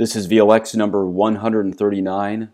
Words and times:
This 0.00 0.16
is 0.16 0.28
VLX 0.28 0.74
number 0.74 1.04
139. 1.04 2.50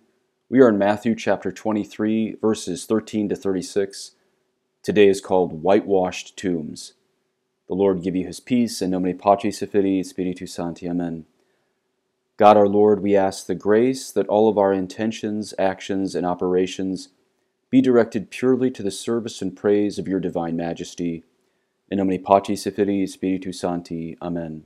We 0.49 0.59
are 0.59 0.69
in 0.69 0.79
Matthew 0.79 1.15
chapter 1.15 1.53
23, 1.53 2.39
verses 2.41 2.87
13 2.87 3.29
to 3.29 3.37
36. 3.37 4.17
Today 4.83 5.07
is 5.07 5.21
called 5.21 5.63
Whitewashed 5.63 6.37
Tombs. 6.37 6.95
The 7.69 7.75
Lord 7.75 8.03
give 8.03 8.17
you 8.17 8.27
his 8.27 8.41
peace, 8.41 8.83
and 8.83 8.91
nomine 8.91 9.17
Patris 9.17 9.63
et 9.63 9.71
Filii 9.71 10.03
Spiritus 10.03 10.55
Sancti. 10.55 10.89
Amen. 10.89 11.25
God 12.37 12.57
our 12.57 12.67
Lord, 12.67 13.01
we 13.01 13.15
ask 13.15 13.47
the 13.47 13.55
grace 13.55 14.11
that 14.11 14.27
all 14.27 14.49
of 14.49 14.59
our 14.59 14.73
intentions, 14.73 15.55
actions, 15.57 16.17
and 16.17 16.27
operations 16.27 17.11
be 17.71 17.81
directed 17.81 18.33
purely 18.33 18.73
to 18.73 18.83
the 18.83 18.91
service 18.91 19.41
and 19.41 19.57
praise 19.57 20.01
of 20.01 20.09
your 20.09 20.19
divine 20.19 20.57
majesty. 20.57 21.23
In 21.93 21.99
nomine 21.99 22.25
Patris 22.25 22.67
et 22.67 22.75
Filii 22.75 23.07
Spiritus 23.07 23.61
Sancti. 23.61 24.19
Amen. 24.21 24.65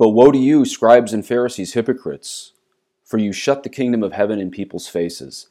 But 0.00 0.12
woe 0.12 0.32
to 0.32 0.38
you, 0.38 0.64
scribes 0.64 1.12
and 1.12 1.26
Pharisees, 1.26 1.74
hypocrites, 1.74 2.54
for 3.04 3.18
you 3.18 3.34
shut 3.34 3.64
the 3.64 3.68
kingdom 3.68 4.02
of 4.02 4.14
heaven 4.14 4.40
in 4.40 4.50
people's 4.50 4.88
faces. 4.88 5.48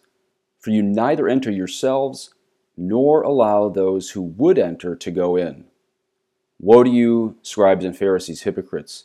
For 0.58 0.72
you 0.72 0.82
neither 0.82 1.28
enter 1.28 1.52
yourselves, 1.52 2.34
nor 2.76 3.22
allow 3.22 3.70
those 3.70 4.10
who 4.10 4.24
would 4.24 4.58
enter 4.58 4.96
to 4.96 5.12
go 5.12 5.36
in. 5.36 5.66
Woe 6.60 6.84
to 6.84 6.90
you, 6.90 7.38
scribes 7.44 7.86
and 7.86 7.96
Pharisees, 7.96 8.42
hypocrites, 8.42 9.04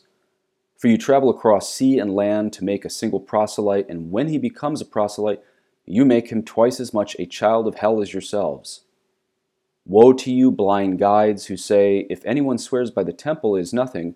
for 0.79 0.87
you 0.87 0.97
travel 0.97 1.29
across 1.29 1.71
sea 1.71 1.99
and 1.99 2.15
land 2.15 2.51
to 2.53 2.63
make 2.63 2.83
a 2.83 2.89
single 2.89 3.19
proselyte, 3.19 3.87
and 3.87 4.11
when 4.11 4.29
he 4.29 4.39
becomes 4.39 4.81
a 4.81 4.85
proselyte, 4.85 5.43
you 5.85 6.05
make 6.05 6.31
him 6.31 6.41
twice 6.41 6.79
as 6.79 6.91
much 6.91 7.15
a 7.19 7.27
child 7.27 7.67
of 7.67 7.75
hell 7.75 8.01
as 8.01 8.13
yourselves. 8.13 8.81
Woe 9.85 10.11
to 10.11 10.33
you, 10.33 10.49
blind 10.49 10.97
guides, 10.97 11.45
who 11.45 11.55
say, 11.55 12.07
If 12.09 12.25
anyone 12.25 12.57
swears 12.57 12.89
by 12.89 13.03
the 13.03 13.13
temple, 13.13 13.55
it 13.55 13.61
is 13.61 13.73
nothing 13.73 14.15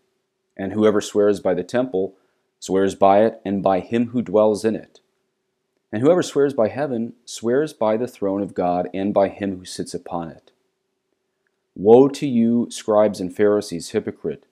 And 0.61 0.73
whoever 0.73 1.01
swears 1.01 1.39
by 1.39 1.55
the 1.55 1.63
temple 1.63 2.13
swears 2.59 2.93
by 2.93 3.23
it 3.23 3.41
and 3.43 3.63
by 3.63 3.79
him 3.79 4.09
who 4.09 4.21
dwells 4.21 4.63
in 4.63 4.75
it. 4.75 4.99
And 5.91 6.03
whoever 6.03 6.21
swears 6.21 6.53
by 6.53 6.67
heaven 6.67 7.13
swears 7.25 7.73
by 7.73 7.97
the 7.97 8.07
throne 8.07 8.43
of 8.43 8.53
God 8.53 8.87
and 8.93 9.11
by 9.11 9.29
him 9.29 9.57
who 9.57 9.65
sits 9.65 9.95
upon 9.95 10.29
it. 10.29 10.51
Woe 11.75 12.07
to 12.09 12.27
you, 12.27 12.67
scribes 12.69 13.19
and 13.19 13.35
Pharisees, 13.35 13.89
hypocrite! 13.89 14.45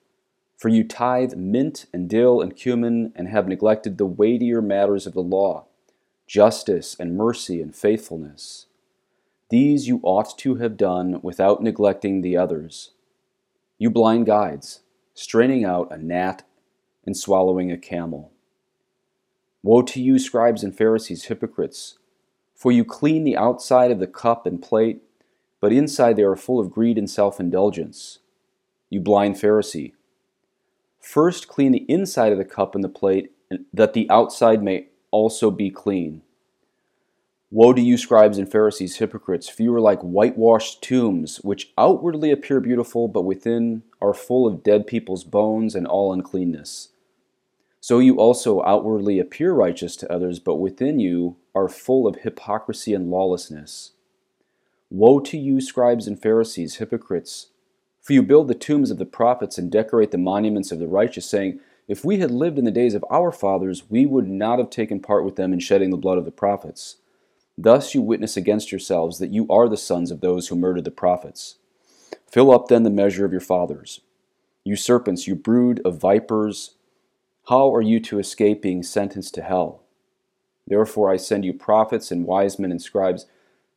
For 0.56 0.68
you 0.68 0.82
tithe 0.82 1.36
mint 1.36 1.86
and 1.92 2.10
dill 2.10 2.40
and 2.40 2.56
cumin 2.56 3.12
and 3.14 3.28
have 3.28 3.46
neglected 3.46 3.96
the 3.96 4.04
weightier 4.04 4.60
matters 4.60 5.06
of 5.06 5.12
the 5.12 5.22
law, 5.22 5.66
justice 6.26 6.96
and 6.98 7.16
mercy 7.16 7.62
and 7.62 7.72
faithfulness. 7.72 8.66
These 9.48 9.86
you 9.86 10.00
ought 10.02 10.36
to 10.38 10.56
have 10.56 10.76
done 10.76 11.20
without 11.22 11.62
neglecting 11.62 12.22
the 12.22 12.36
others. 12.36 12.90
You 13.78 13.90
blind 13.90 14.26
guides! 14.26 14.80
Straining 15.20 15.66
out 15.66 15.92
a 15.92 15.98
gnat 15.98 16.44
and 17.04 17.14
swallowing 17.14 17.70
a 17.70 17.76
camel. 17.76 18.32
Woe 19.62 19.82
to 19.82 20.00
you, 20.00 20.18
scribes 20.18 20.64
and 20.64 20.74
Pharisees, 20.74 21.24
hypocrites! 21.24 21.98
For 22.54 22.72
you 22.72 22.86
clean 22.86 23.24
the 23.24 23.36
outside 23.36 23.90
of 23.90 23.98
the 23.98 24.06
cup 24.06 24.46
and 24.46 24.62
plate, 24.62 25.02
but 25.60 25.74
inside 25.74 26.16
they 26.16 26.22
are 26.22 26.36
full 26.36 26.58
of 26.58 26.70
greed 26.70 26.96
and 26.96 27.08
self 27.08 27.38
indulgence. 27.38 28.20
You 28.88 29.00
blind 29.00 29.34
Pharisee! 29.34 29.92
First 30.98 31.48
clean 31.48 31.72
the 31.72 31.84
inside 31.86 32.32
of 32.32 32.38
the 32.38 32.44
cup 32.46 32.74
and 32.74 32.82
the 32.82 32.88
plate, 32.88 33.30
that 33.74 33.92
the 33.92 34.08
outside 34.08 34.62
may 34.62 34.86
also 35.10 35.50
be 35.50 35.68
clean. 35.68 36.22
Woe 37.52 37.72
to 37.72 37.80
you, 37.80 37.96
scribes 37.96 38.38
and 38.38 38.48
Pharisees, 38.48 38.98
hypocrites, 38.98 39.48
for 39.48 39.64
you 39.64 39.74
are 39.74 39.80
like 39.80 40.00
whitewashed 40.02 40.82
tombs, 40.82 41.38
which 41.38 41.72
outwardly 41.76 42.30
appear 42.30 42.60
beautiful, 42.60 43.08
but 43.08 43.22
within 43.22 43.82
are 44.00 44.14
full 44.14 44.46
of 44.46 44.62
dead 44.62 44.86
people's 44.86 45.24
bones 45.24 45.74
and 45.74 45.84
all 45.84 46.12
uncleanness. 46.12 46.90
So 47.80 47.98
you 47.98 48.20
also 48.20 48.62
outwardly 48.62 49.18
appear 49.18 49.52
righteous 49.52 49.96
to 49.96 50.12
others, 50.12 50.38
but 50.38 50.56
within 50.56 51.00
you 51.00 51.38
are 51.52 51.68
full 51.68 52.06
of 52.06 52.20
hypocrisy 52.20 52.94
and 52.94 53.10
lawlessness. 53.10 53.92
Woe 54.88 55.18
to 55.18 55.36
you, 55.36 55.60
scribes 55.60 56.06
and 56.06 56.22
Pharisees, 56.22 56.76
hypocrites, 56.76 57.48
for 58.00 58.12
you 58.12 58.22
build 58.22 58.46
the 58.46 58.54
tombs 58.54 58.92
of 58.92 58.98
the 58.98 59.04
prophets 59.04 59.58
and 59.58 59.72
decorate 59.72 60.12
the 60.12 60.18
monuments 60.18 60.70
of 60.70 60.78
the 60.78 60.86
righteous, 60.86 61.26
saying, 61.26 61.58
If 61.88 62.04
we 62.04 62.18
had 62.20 62.30
lived 62.30 62.60
in 62.60 62.64
the 62.64 62.70
days 62.70 62.94
of 62.94 63.04
our 63.10 63.32
fathers, 63.32 63.90
we 63.90 64.06
would 64.06 64.28
not 64.28 64.60
have 64.60 64.70
taken 64.70 65.00
part 65.00 65.24
with 65.24 65.34
them 65.34 65.52
in 65.52 65.58
shedding 65.58 65.90
the 65.90 65.96
blood 65.96 66.16
of 66.16 66.24
the 66.24 66.30
prophets. 66.30 66.98
Thus 67.62 67.94
you 67.94 68.00
witness 68.00 68.38
against 68.38 68.72
yourselves 68.72 69.18
that 69.18 69.34
you 69.34 69.46
are 69.50 69.68
the 69.68 69.76
sons 69.76 70.10
of 70.10 70.22
those 70.22 70.48
who 70.48 70.56
murdered 70.56 70.84
the 70.84 70.90
prophets. 70.90 71.56
Fill 72.26 72.50
up 72.50 72.68
then 72.68 72.84
the 72.84 72.90
measure 72.90 73.26
of 73.26 73.32
your 73.32 73.40
fathers. 73.42 74.00
You 74.64 74.76
serpents, 74.76 75.26
you 75.26 75.34
brood 75.34 75.78
of 75.84 75.98
vipers, 75.98 76.76
how 77.48 77.74
are 77.74 77.82
you 77.82 78.00
to 78.00 78.18
escape 78.18 78.62
being 78.62 78.82
sentenced 78.82 79.34
to 79.34 79.42
hell? 79.42 79.82
Therefore 80.66 81.10
I 81.10 81.18
send 81.18 81.44
you 81.44 81.52
prophets 81.52 82.10
and 82.10 82.24
wise 82.24 82.58
men 82.58 82.70
and 82.70 82.80
scribes, 82.80 83.26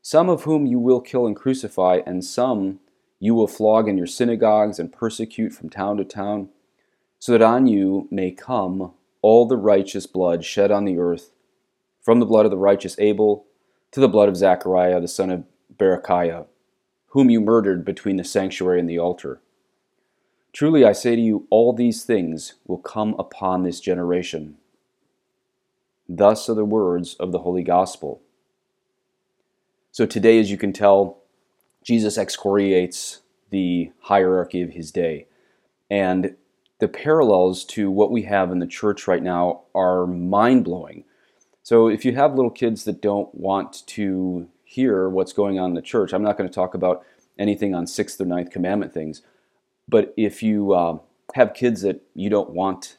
some 0.01 0.29
of 0.29 0.43
whom 0.43 0.65
you 0.65 0.79
will 0.79 1.01
kill 1.01 1.27
and 1.27 1.35
crucify, 1.35 1.99
and 2.05 2.23
some 2.23 2.79
you 3.19 3.35
will 3.35 3.47
flog 3.47 3.89
in 3.89 3.97
your 3.97 4.07
synagogues 4.07 4.79
and 4.79 4.93
persecute 4.93 5.51
from 5.51 5.69
town 5.69 5.97
to 5.97 6.05
town, 6.05 6.47
so 7.19 7.33
that 7.33 7.41
on 7.41 7.67
you 7.67 8.07
may 8.09 8.31
come 8.31 8.93
all 9.21 9.45
the 9.45 9.57
righteous 9.57 10.07
blood 10.07 10.45
shed 10.45 10.71
on 10.71 10.85
the 10.85 10.97
earth, 10.97 11.31
from 12.01 12.21
the 12.21 12.25
blood 12.25 12.45
of 12.45 12.51
the 12.51 12.57
righteous 12.57 12.97
Abel 12.97 13.45
to 13.93 13.99
the 13.99 14.09
blood 14.09 14.27
of 14.27 14.35
Zechariah 14.35 14.99
the 14.99 15.07
son 15.07 15.29
of 15.29 15.43
Berechiah, 15.77 16.47
whom 17.09 17.29
you 17.29 17.39
murdered 17.39 17.85
between 17.85 18.17
the 18.17 18.23
sanctuary 18.23 18.79
and 18.79 18.89
the 18.89 18.99
altar. 18.99 19.39
Truly 20.51 20.83
I 20.83 20.91
say 20.91 21.15
to 21.15 21.21
you, 21.21 21.47
all 21.49 21.73
these 21.73 22.03
things 22.03 22.55
will 22.67 22.79
come 22.79 23.15
upon 23.17 23.63
this 23.63 23.79
generation. 23.79 24.57
Thus 26.09 26.49
are 26.49 26.55
the 26.55 26.65
words 26.65 27.13
of 27.15 27.31
the 27.31 27.39
Holy 27.39 27.63
Gospel. 27.63 28.21
So 29.91 30.05
today, 30.05 30.39
as 30.39 30.49
you 30.49 30.57
can 30.57 30.73
tell, 30.73 31.19
Jesus 31.83 32.17
excoriates 32.17 33.21
the 33.51 33.91
hierarchy 34.01 34.61
of 34.63 34.71
his 34.71 34.91
day. 34.91 35.27
And 35.89 36.35
the 36.79 36.87
parallels 36.87 37.63
to 37.65 37.91
what 37.91 38.11
we 38.11 38.23
have 38.23 38.51
in 38.51 38.59
the 38.59 38.67
church 38.67 39.07
right 39.07 39.21
now 39.21 39.61
are 39.75 40.07
mind 40.07 40.63
blowing. 40.63 41.05
So 41.63 41.87
if 41.87 42.03
you 42.03 42.13
have 42.13 42.35
little 42.35 42.51
kids 42.51 42.83
that 42.83 43.01
don't 43.01 43.33
want 43.33 43.87
to 43.87 44.49
hear 44.65 45.07
what's 45.07 45.31
going 45.31 45.57
on 45.59 45.71
in 45.71 45.75
the 45.75 45.81
church, 45.81 46.13
I'm 46.13 46.21
not 46.21 46.37
going 46.37 46.49
to 46.49 46.53
talk 46.53 46.73
about 46.73 47.05
anything 47.39 47.73
on 47.73 47.87
sixth 47.87 48.19
or 48.19 48.25
ninth 48.25 48.51
commandment 48.51 48.93
things. 48.93 49.21
But 49.87 50.13
if 50.17 50.43
you 50.43 50.73
uh, 50.73 50.97
have 51.35 51.53
kids 51.53 51.81
that 51.81 52.01
you 52.13 52.29
don't 52.29 52.49
want 52.49 52.97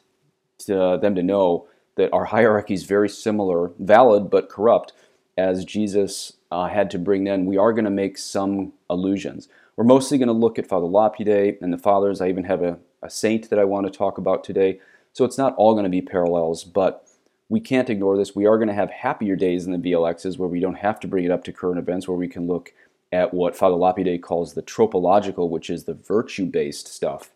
to, 0.59 0.97
them 0.99 1.13
to 1.15 1.21
know 1.21 1.67
that 1.95 2.11
our 2.11 2.25
hierarchy 2.25 2.73
is 2.73 2.83
very 2.83 3.07
similar, 3.07 3.71
valid 3.79 4.29
but 4.31 4.49
corrupt, 4.49 4.93
as 5.37 5.63
Jesus 5.63 6.33
uh, 6.51 6.67
had 6.67 6.89
to 6.91 6.99
bring 6.99 7.27
in, 7.27 7.45
we 7.45 7.57
are 7.57 7.71
going 7.71 7.85
to 7.85 7.91
make 7.91 8.17
some 8.17 8.73
allusions. 8.89 9.47
We're 9.75 9.83
mostly 9.83 10.17
going 10.17 10.27
to 10.27 10.33
look 10.33 10.57
at 10.57 10.67
Father 10.67 10.87
Lapide 10.87 11.57
and 11.61 11.71
the 11.71 11.77
fathers. 11.77 12.19
I 12.19 12.29
even 12.29 12.45
have 12.45 12.63
a, 12.63 12.79
a 13.03 13.09
saint 13.09 13.49
that 13.49 13.59
I 13.59 13.65
want 13.65 13.85
to 13.85 13.95
talk 13.95 14.17
about 14.17 14.43
today. 14.43 14.79
So 15.13 15.23
it's 15.23 15.37
not 15.37 15.53
all 15.55 15.73
going 15.73 15.83
to 15.83 15.89
be 15.89 16.01
parallels, 16.01 16.63
but 16.63 17.04
we 17.49 17.59
can't 17.59 17.89
ignore 17.89 18.17
this. 18.17 18.35
We 18.35 18.45
are 18.45 18.57
going 18.57 18.69
to 18.69 18.73
have 18.73 18.89
happier 18.89 19.35
days 19.35 19.65
in 19.65 19.71
the 19.71 19.91
VLXs 19.91 20.37
where 20.37 20.49
we 20.49 20.59
don't 20.59 20.75
have 20.75 20.99
to 21.01 21.07
bring 21.07 21.25
it 21.25 21.31
up 21.31 21.43
to 21.43 21.53
current 21.53 21.79
events, 21.79 22.07
where 22.07 22.17
we 22.17 22.27
can 22.27 22.47
look 22.47 22.73
at 23.11 23.33
what 23.33 23.55
Father 23.55 23.75
Lapide 23.75 24.21
calls 24.21 24.53
the 24.53 24.61
tropological, 24.61 25.49
which 25.49 25.69
is 25.69 25.83
the 25.83 25.93
virtue 25.93 26.45
based 26.45 26.87
stuff. 26.87 27.31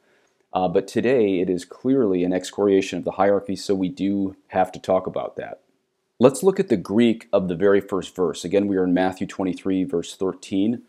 Uh, 0.51 0.67
but 0.67 0.87
today 0.87 1.39
it 1.39 1.49
is 1.49 1.63
clearly 1.63 2.23
an 2.23 2.33
excoriation 2.33 2.97
of 2.97 3.05
the 3.05 3.11
hierarchy, 3.11 3.55
so 3.55 3.75
we 3.75 3.89
do 3.89 4.35
have 4.47 4.71
to 4.71 4.79
talk 4.79 5.05
about 5.05 5.35
that. 5.35 5.61
Let's 6.19 6.43
look 6.43 6.59
at 6.59 6.69
the 6.69 6.75
Greek 6.75 7.29
of 7.31 7.47
the 7.47 7.55
very 7.55 7.79
first 7.79 8.15
verse. 8.15 8.43
Again, 8.43 8.67
we 8.67 8.77
are 8.77 8.83
in 8.83 8.93
Matthew 8.93 9.27
23, 9.27 9.83
verse 9.83 10.15
13. 10.15 10.81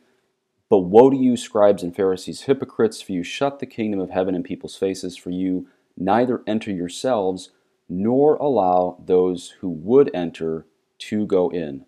But 0.69 0.79
woe 0.79 1.11
to 1.11 1.17
you, 1.17 1.37
scribes 1.37 1.83
and 1.83 1.95
Pharisees, 1.95 2.43
hypocrites, 2.43 3.01
for 3.03 3.13
you 3.13 3.23
shut 3.23 3.59
the 3.59 3.67
kingdom 3.67 4.01
of 4.01 4.11
heaven 4.11 4.35
in 4.35 4.43
people's 4.43 4.77
faces, 4.77 5.17
for 5.17 5.31
you 5.31 5.69
neither 5.97 6.43
enter 6.47 6.71
yourselves 6.71 7.51
nor 7.91 8.37
allow 8.37 8.97
those 9.05 9.51
who 9.61 9.69
would 9.69 10.11
enter 10.15 10.65
to 10.99 11.27
go 11.27 11.51
in. 11.51 11.85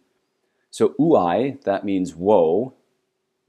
So 0.68 0.90
uai, 0.98 1.62
that 1.62 1.84
means 1.84 2.16
woe, 2.16 2.74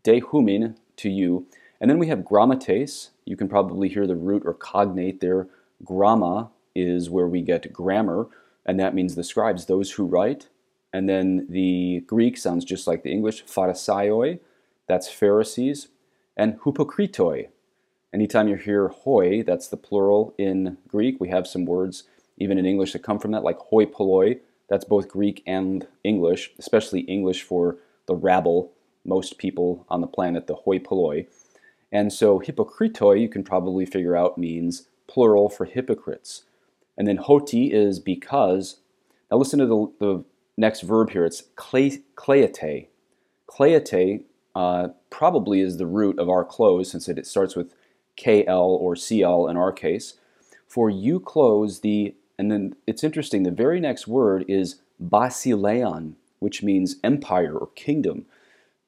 dehumin, 0.03 0.77
to 0.97 1.09
you. 1.09 1.47
And 1.81 1.89
then 1.89 1.97
we 1.97 2.07
have 2.07 2.23
grammates. 2.23 3.09
You 3.25 3.35
can 3.35 3.49
probably 3.49 3.89
hear 3.89 4.05
the 4.05 4.15
root 4.15 4.43
or 4.45 4.53
cognate 4.53 5.19
there. 5.19 5.47
Gramma 5.83 6.51
is 6.75 7.09
where 7.09 7.27
we 7.27 7.41
get 7.41 7.73
grammar. 7.73 8.27
and 8.65 8.79
that 8.79 8.95
means 8.95 9.15
the 9.15 9.23
scribes, 9.23 9.65
those 9.65 9.91
who 9.91 10.05
write. 10.05 10.47
And 10.93 11.09
then 11.09 11.47
the 11.49 12.03
Greek 12.07 12.37
sounds 12.37 12.63
just 12.63 12.87
like 12.87 13.03
the 13.03 13.11
English, 13.11 13.43
pharisaioi, 13.45 14.39
that's 14.87 15.09
Pharisees, 15.09 15.89
and 16.37 16.59
hypokritoi. 16.61 17.49
Anytime 18.13 18.47
you 18.47 18.55
hear 18.55 18.89
hoi, 18.89 19.43
that's 19.43 19.67
the 19.67 19.77
plural 19.77 20.33
in 20.37 20.77
Greek. 20.87 21.19
We 21.19 21.29
have 21.29 21.47
some 21.47 21.65
words, 21.65 22.03
even 22.37 22.57
in 22.57 22.65
English, 22.65 22.93
that 22.93 23.03
come 23.03 23.19
from 23.19 23.31
that, 23.31 23.43
like 23.43 23.57
hoi 23.57 23.85
polloi. 23.85 24.39
That's 24.69 24.85
both 24.85 25.07
Greek 25.07 25.43
and 25.45 25.87
English, 26.03 26.51
especially 26.57 27.01
English 27.01 27.43
for 27.43 27.77
the 28.07 28.15
rabble, 28.15 28.71
most 29.05 29.37
people 29.37 29.85
on 29.89 30.01
the 30.01 30.07
planet, 30.07 30.47
the 30.47 30.55
hoi 30.55 30.79
polloi. 30.79 31.27
And 31.91 32.11
so 32.11 32.39
hypokritoi, 32.39 33.21
you 33.21 33.29
can 33.29 33.43
probably 33.43 33.85
figure 33.85 34.15
out, 34.15 34.37
means 34.37 34.87
plural 35.07 35.49
for 35.49 35.65
hypocrites. 35.65 36.43
And 36.97 37.07
then 37.07 37.17
hoti 37.17 37.71
is 37.71 37.99
because. 37.99 38.77
Now 39.29 39.37
listen 39.37 39.59
to 39.59 39.65
the, 39.65 39.91
the 39.99 40.23
next 40.57 40.81
verb 40.81 41.11
here. 41.11 41.25
It's 41.25 41.43
kleate. 41.55 42.03
Kleate 43.47 44.25
uh, 44.55 44.87
probably 45.09 45.61
is 45.61 45.77
the 45.77 45.85
root 45.85 46.19
of 46.19 46.29
our 46.29 46.45
close, 46.45 46.91
since 46.91 47.07
it, 47.07 47.17
it 47.17 47.27
starts 47.27 47.55
with 47.55 47.73
KL 48.17 48.67
or 48.67 48.95
CL 48.95 49.47
in 49.47 49.57
our 49.57 49.71
case. 49.71 50.15
For 50.67 50.89
you 50.89 51.19
close 51.19 51.81
the, 51.81 52.15
and 52.43 52.51
then 52.51 52.75
it's 52.85 53.05
interesting, 53.05 53.43
the 53.43 53.51
very 53.51 53.79
next 53.79 54.05
word 54.05 54.43
is 54.49 54.81
basileon, 54.99 56.17
which 56.39 56.61
means 56.61 56.97
empire 57.01 57.57
or 57.57 57.67
kingdom. 57.67 58.25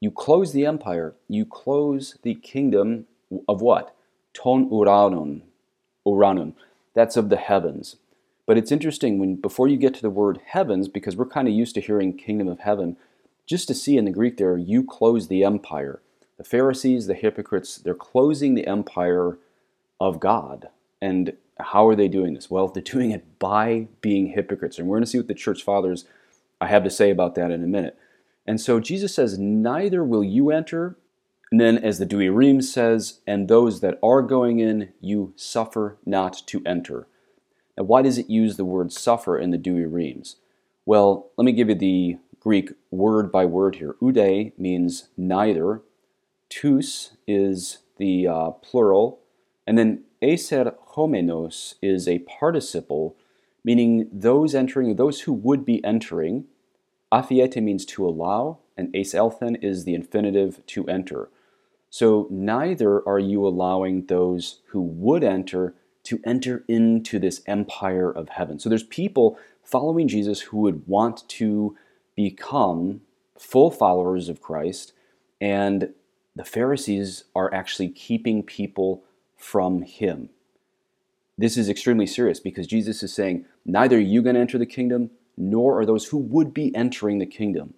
You 0.01 0.11
close 0.11 0.51
the 0.51 0.65
empire, 0.65 1.15
you 1.29 1.45
close 1.45 2.17
the 2.21 2.35
kingdom 2.35 3.07
of 3.47 3.61
what? 3.61 3.95
Ton 4.33 4.69
uranun. 4.69 5.43
Uranun. 6.05 6.51
That's 6.93 7.15
of 7.15 7.29
the 7.29 7.37
heavens. 7.37 7.95
But 8.45 8.57
it's 8.57 8.73
interesting 8.73 9.19
when 9.19 9.37
before 9.37 9.69
you 9.69 9.77
get 9.77 9.93
to 9.93 10.01
the 10.01 10.09
word 10.09 10.41
heavens, 10.47 10.89
because 10.89 11.15
we're 11.15 11.25
kind 11.25 11.47
of 11.47 11.53
used 11.53 11.75
to 11.75 11.81
hearing 11.81 12.17
kingdom 12.17 12.49
of 12.49 12.59
heaven, 12.59 12.97
just 13.47 13.69
to 13.69 13.73
see 13.73 13.95
in 13.95 14.03
the 14.03 14.11
Greek 14.11 14.35
there, 14.35 14.57
you 14.57 14.83
close 14.83 15.29
the 15.29 15.45
empire. 15.45 16.01
The 16.37 16.43
Pharisees, 16.43 17.07
the 17.07 17.13
hypocrites, 17.13 17.77
they're 17.77 17.95
closing 17.95 18.53
the 18.53 18.67
empire 18.67 19.37
of 20.01 20.19
God. 20.19 20.67
And 21.01 21.37
how 21.59 21.87
are 21.87 21.95
they 21.95 22.07
doing 22.07 22.33
this? 22.33 22.49
Well, 22.49 22.67
they're 22.67 22.83
doing 22.83 23.11
it 23.11 23.39
by 23.39 23.87
being 24.01 24.27
hypocrites. 24.27 24.77
And 24.77 24.87
we're 24.87 24.97
going 24.97 25.05
to 25.05 25.09
see 25.09 25.17
what 25.17 25.27
the 25.27 25.33
church 25.33 25.63
fathers 25.63 26.05
I 26.59 26.67
have 26.67 26.83
to 26.83 26.89
say 26.89 27.09
about 27.09 27.35
that 27.35 27.51
in 27.51 27.63
a 27.63 27.67
minute. 27.67 27.97
And 28.45 28.59
so 28.61 28.79
Jesus 28.79 29.13
says, 29.13 29.37
Neither 29.37 30.03
will 30.03 30.23
you 30.23 30.51
enter. 30.51 30.97
And 31.51 31.61
then, 31.61 31.77
as 31.77 31.99
the 31.99 32.05
Douay-Rheims 32.05 32.71
says, 32.71 33.19
and 33.27 33.47
those 33.47 33.79
that 33.81 33.99
are 34.01 34.21
going 34.21 34.59
in, 34.59 34.93
you 34.99 35.33
suffer 35.35 35.97
not 36.05 36.41
to 36.47 36.61
enter. 36.65 37.07
Now, 37.77 37.83
why 37.83 38.01
does 38.01 38.17
it 38.17 38.29
use 38.29 38.57
the 38.57 38.65
word 38.65 38.91
suffer 38.91 39.37
in 39.37 39.51
the 39.51 39.57
Douay-Rheims? 39.57 40.37
Well, 40.85 41.29
let 41.37 41.45
me 41.45 41.51
give 41.51 41.69
you 41.69 41.75
the 41.75 42.17
Greek 42.39 42.71
word 42.91 43.31
by 43.31 43.45
word 43.45 43.75
here. 43.75 43.95
Oude 44.01 44.53
means 44.57 45.09
neither. 45.15 45.81
Tous 46.49 47.11
is 47.27 47.79
the 47.97 48.27
uh, 48.27 48.49
plural. 48.51 49.19
And 49.67 49.77
then 49.77 50.03
eser 50.25 50.75
homenos 50.95 51.75
is 51.81 52.07
a 52.07 52.19
participle, 52.19 53.15
meaning 53.63 54.09
those 54.11 54.55
entering, 54.55 54.95
those 54.95 55.21
who 55.21 55.33
would 55.33 55.63
be 55.63 55.83
entering. 55.85 56.45
Aphiete 57.11 57.61
means 57.61 57.85
to 57.85 58.07
allow, 58.07 58.57
and 58.75 58.93
eis 58.95 59.13
is 59.61 59.85
the 59.85 59.93
infinitive 59.93 60.65
to 60.67 60.85
enter. 60.87 61.29
So 61.89 62.27
neither 62.29 63.07
are 63.07 63.19
you 63.19 63.47
allowing 63.47 64.07
those 64.07 64.61
who 64.67 64.81
would 64.81 65.23
enter 65.23 65.75
to 66.03 66.19
enter 66.25 66.63
into 66.67 67.19
this 67.19 67.41
empire 67.47 68.11
of 68.11 68.29
heaven. 68.29 68.59
So 68.59 68.69
there's 68.69 68.83
people 68.83 69.39
following 69.63 70.07
Jesus 70.07 70.41
who 70.41 70.57
would 70.59 70.87
want 70.87 71.27
to 71.29 71.75
become 72.15 73.01
full 73.39 73.71
followers 73.71 74.29
of 74.29 74.41
Christ, 74.41 74.93
and 75.39 75.93
the 76.35 76.43
Pharisees 76.43 77.23
are 77.33 77.53
actually 77.53 77.89
keeping 77.89 78.43
people 78.43 79.04
from 79.35 79.81
Him. 79.81 80.29
This 81.37 81.57
is 81.57 81.69
extremely 81.69 82.07
serious 82.07 82.39
because 82.39 82.67
Jesus 82.67 83.03
is 83.03 83.13
saying, 83.13 83.45
neither 83.65 83.97
are 83.97 83.99
you 83.99 84.21
going 84.21 84.35
to 84.35 84.41
enter 84.41 84.57
the 84.57 84.65
kingdom, 84.65 85.11
nor 85.35 85.79
are 85.79 85.85
those 85.85 86.07
who 86.07 86.17
would 86.17 86.53
be 86.53 86.73
entering 86.75 87.19
the 87.19 87.25
kingdom. 87.25 87.73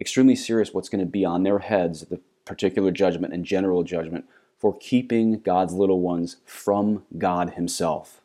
Extremely 0.00 0.36
serious 0.36 0.72
what's 0.72 0.88
going 0.88 1.04
to 1.04 1.10
be 1.10 1.24
on 1.24 1.42
their 1.42 1.60
heads, 1.60 2.02
the 2.02 2.20
particular 2.44 2.90
judgment 2.90 3.34
and 3.34 3.44
general 3.44 3.82
judgment 3.82 4.24
for 4.58 4.76
keeping 4.78 5.40
God's 5.40 5.74
little 5.74 6.00
ones 6.00 6.36
from 6.44 7.04
God 7.18 7.50
Himself. 7.50 8.20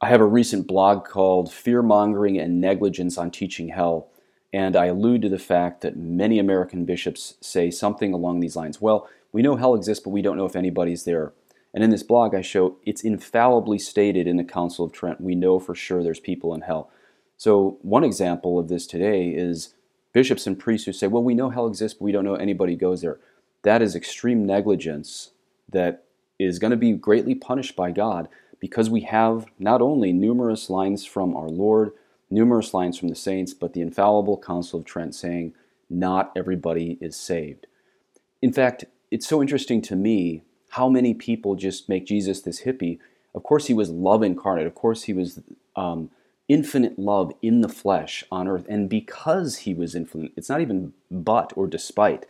I 0.00 0.08
have 0.08 0.20
a 0.20 0.26
recent 0.26 0.66
blog 0.66 1.06
called 1.06 1.50
Fear 1.50 1.82
Mongering 1.82 2.38
and 2.38 2.60
Negligence 2.60 3.16
on 3.16 3.30
Teaching 3.30 3.68
Hell 3.68 4.08
and 4.56 4.74
I 4.74 4.86
allude 4.86 5.20
to 5.20 5.28
the 5.28 5.38
fact 5.38 5.82
that 5.82 5.98
many 5.98 6.38
American 6.38 6.86
bishops 6.86 7.34
say 7.42 7.70
something 7.70 8.14
along 8.14 8.40
these 8.40 8.56
lines. 8.56 8.80
Well, 8.80 9.06
we 9.30 9.42
know 9.42 9.56
hell 9.56 9.74
exists, 9.74 10.02
but 10.02 10.10
we 10.10 10.22
don't 10.22 10.38
know 10.38 10.46
if 10.46 10.56
anybody's 10.56 11.04
there. 11.04 11.34
And 11.76 11.84
in 11.84 11.90
this 11.90 12.02
blog, 12.02 12.34
I 12.34 12.40
show 12.40 12.78
it's 12.86 13.04
infallibly 13.04 13.78
stated 13.78 14.26
in 14.26 14.38
the 14.38 14.44
Council 14.44 14.86
of 14.86 14.92
Trent. 14.92 15.20
We 15.20 15.34
know 15.34 15.60
for 15.60 15.74
sure 15.74 16.02
there's 16.02 16.18
people 16.18 16.54
in 16.54 16.62
hell. 16.62 16.90
So, 17.36 17.76
one 17.82 18.02
example 18.02 18.58
of 18.58 18.68
this 18.68 18.86
today 18.86 19.28
is 19.28 19.74
bishops 20.14 20.46
and 20.46 20.58
priests 20.58 20.86
who 20.86 20.94
say, 20.94 21.06
well, 21.06 21.22
we 21.22 21.34
know 21.34 21.50
hell 21.50 21.66
exists, 21.66 21.98
but 21.98 22.04
we 22.04 22.12
don't 22.12 22.24
know 22.24 22.34
anybody 22.34 22.76
goes 22.76 23.02
there. 23.02 23.20
That 23.60 23.82
is 23.82 23.94
extreme 23.94 24.46
negligence 24.46 25.32
that 25.68 26.04
is 26.38 26.58
going 26.58 26.70
to 26.70 26.78
be 26.78 26.92
greatly 26.92 27.34
punished 27.34 27.76
by 27.76 27.90
God 27.90 28.28
because 28.58 28.88
we 28.88 29.02
have 29.02 29.44
not 29.58 29.82
only 29.82 30.14
numerous 30.14 30.70
lines 30.70 31.04
from 31.04 31.36
our 31.36 31.50
Lord, 31.50 31.92
numerous 32.30 32.72
lines 32.72 32.98
from 32.98 33.08
the 33.08 33.14
saints, 33.14 33.52
but 33.52 33.74
the 33.74 33.82
infallible 33.82 34.38
Council 34.38 34.78
of 34.78 34.86
Trent 34.86 35.14
saying, 35.14 35.52
not 35.90 36.32
everybody 36.34 36.96
is 37.02 37.16
saved. 37.16 37.66
In 38.40 38.50
fact, 38.50 38.86
it's 39.10 39.26
so 39.26 39.42
interesting 39.42 39.82
to 39.82 39.94
me 39.94 40.42
how 40.76 40.88
many 40.88 41.14
people 41.14 41.54
just 41.54 41.88
make 41.88 42.06
Jesus 42.06 42.40
this 42.40 42.62
hippie. 42.62 42.98
Of 43.34 43.42
course, 43.42 43.66
he 43.66 43.74
was 43.74 43.90
love 43.90 44.22
incarnate. 44.22 44.66
Of 44.66 44.74
course, 44.74 45.04
he 45.04 45.12
was 45.12 45.40
um, 45.74 46.10
infinite 46.48 46.98
love 46.98 47.32
in 47.42 47.60
the 47.60 47.68
flesh 47.68 48.24
on 48.30 48.48
earth. 48.48 48.66
And 48.68 48.88
because 48.88 49.58
he 49.58 49.74
was 49.74 49.94
infinite, 49.94 50.32
it's 50.36 50.48
not 50.48 50.60
even 50.60 50.92
but 51.10 51.52
or 51.56 51.66
despite, 51.66 52.24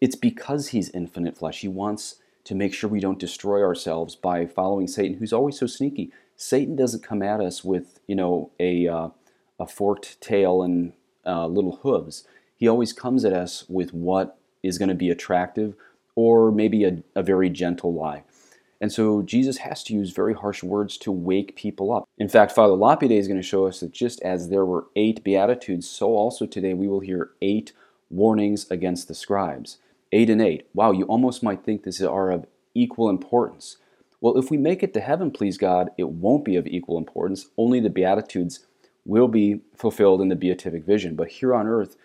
it's 0.00 0.16
because 0.16 0.68
he's 0.68 0.90
infinite 0.90 1.36
flesh. 1.36 1.60
He 1.60 1.68
wants 1.68 2.16
to 2.44 2.54
make 2.54 2.74
sure 2.74 2.90
we 2.90 3.00
don't 3.00 3.18
destroy 3.18 3.62
ourselves 3.62 4.14
by 4.14 4.46
following 4.46 4.86
Satan, 4.86 5.18
who's 5.18 5.32
always 5.32 5.58
so 5.58 5.66
sneaky. 5.66 6.12
Satan 6.36 6.76
doesn't 6.76 7.02
come 7.02 7.22
at 7.22 7.40
us 7.40 7.64
with, 7.64 8.00
you 8.06 8.14
know, 8.14 8.50
a. 8.60 8.86
Uh, 8.86 9.08
a 9.58 9.66
forked 9.66 10.20
tail 10.20 10.62
and 10.62 10.92
uh, 11.26 11.46
little 11.46 11.76
hooves. 11.82 12.26
He 12.56 12.68
always 12.68 12.92
comes 12.92 13.24
at 13.24 13.32
us 13.32 13.64
with 13.68 13.92
what 13.92 14.38
is 14.62 14.78
going 14.78 14.88
to 14.88 14.94
be 14.94 15.10
attractive 15.10 15.74
or 16.16 16.50
maybe 16.50 16.84
a, 16.84 17.02
a 17.14 17.22
very 17.22 17.50
gentle 17.50 17.92
lie. 17.92 18.22
And 18.80 18.92
so 18.92 19.22
Jesus 19.22 19.58
has 19.58 19.82
to 19.84 19.94
use 19.94 20.10
very 20.10 20.34
harsh 20.34 20.62
words 20.62 20.98
to 20.98 21.12
wake 21.12 21.56
people 21.56 21.92
up. 21.92 22.04
In 22.18 22.28
fact, 22.28 22.52
Father 22.52 22.74
Lapide 22.74 23.12
is 23.12 23.28
going 23.28 23.40
to 23.40 23.46
show 23.46 23.66
us 23.66 23.80
that 23.80 23.92
just 23.92 24.20
as 24.22 24.48
there 24.48 24.64
were 24.64 24.86
eight 24.94 25.24
Beatitudes, 25.24 25.88
so 25.88 26.08
also 26.16 26.44
today 26.44 26.74
we 26.74 26.88
will 26.88 27.00
hear 27.00 27.30
eight 27.40 27.72
warnings 28.10 28.70
against 28.70 29.08
the 29.08 29.14
scribes. 29.14 29.78
Eight 30.12 30.28
and 30.28 30.42
eight. 30.42 30.68
Wow, 30.74 30.92
you 30.92 31.04
almost 31.04 31.42
might 31.42 31.64
think 31.64 31.82
these 31.82 32.02
are 32.02 32.30
of 32.30 32.46
equal 32.74 33.08
importance. 33.08 33.78
Well, 34.20 34.36
if 34.36 34.50
we 34.50 34.56
make 34.56 34.82
it 34.82 34.92
to 34.94 35.00
heaven, 35.00 35.30
please 35.30 35.56
God, 35.56 35.90
it 35.96 36.08
won't 36.08 36.44
be 36.44 36.56
of 36.56 36.66
equal 36.66 36.98
importance. 36.98 37.46
Only 37.56 37.80
the 37.80 37.90
Beatitudes 37.90 38.66
will 39.04 39.28
be 39.28 39.60
fulfilled 39.76 40.20
in 40.20 40.28
the 40.28 40.36
beatific 40.36 40.84
vision. 40.84 41.14
But 41.14 41.28
here 41.28 41.54
on 41.54 41.66
earth, 41.66 41.96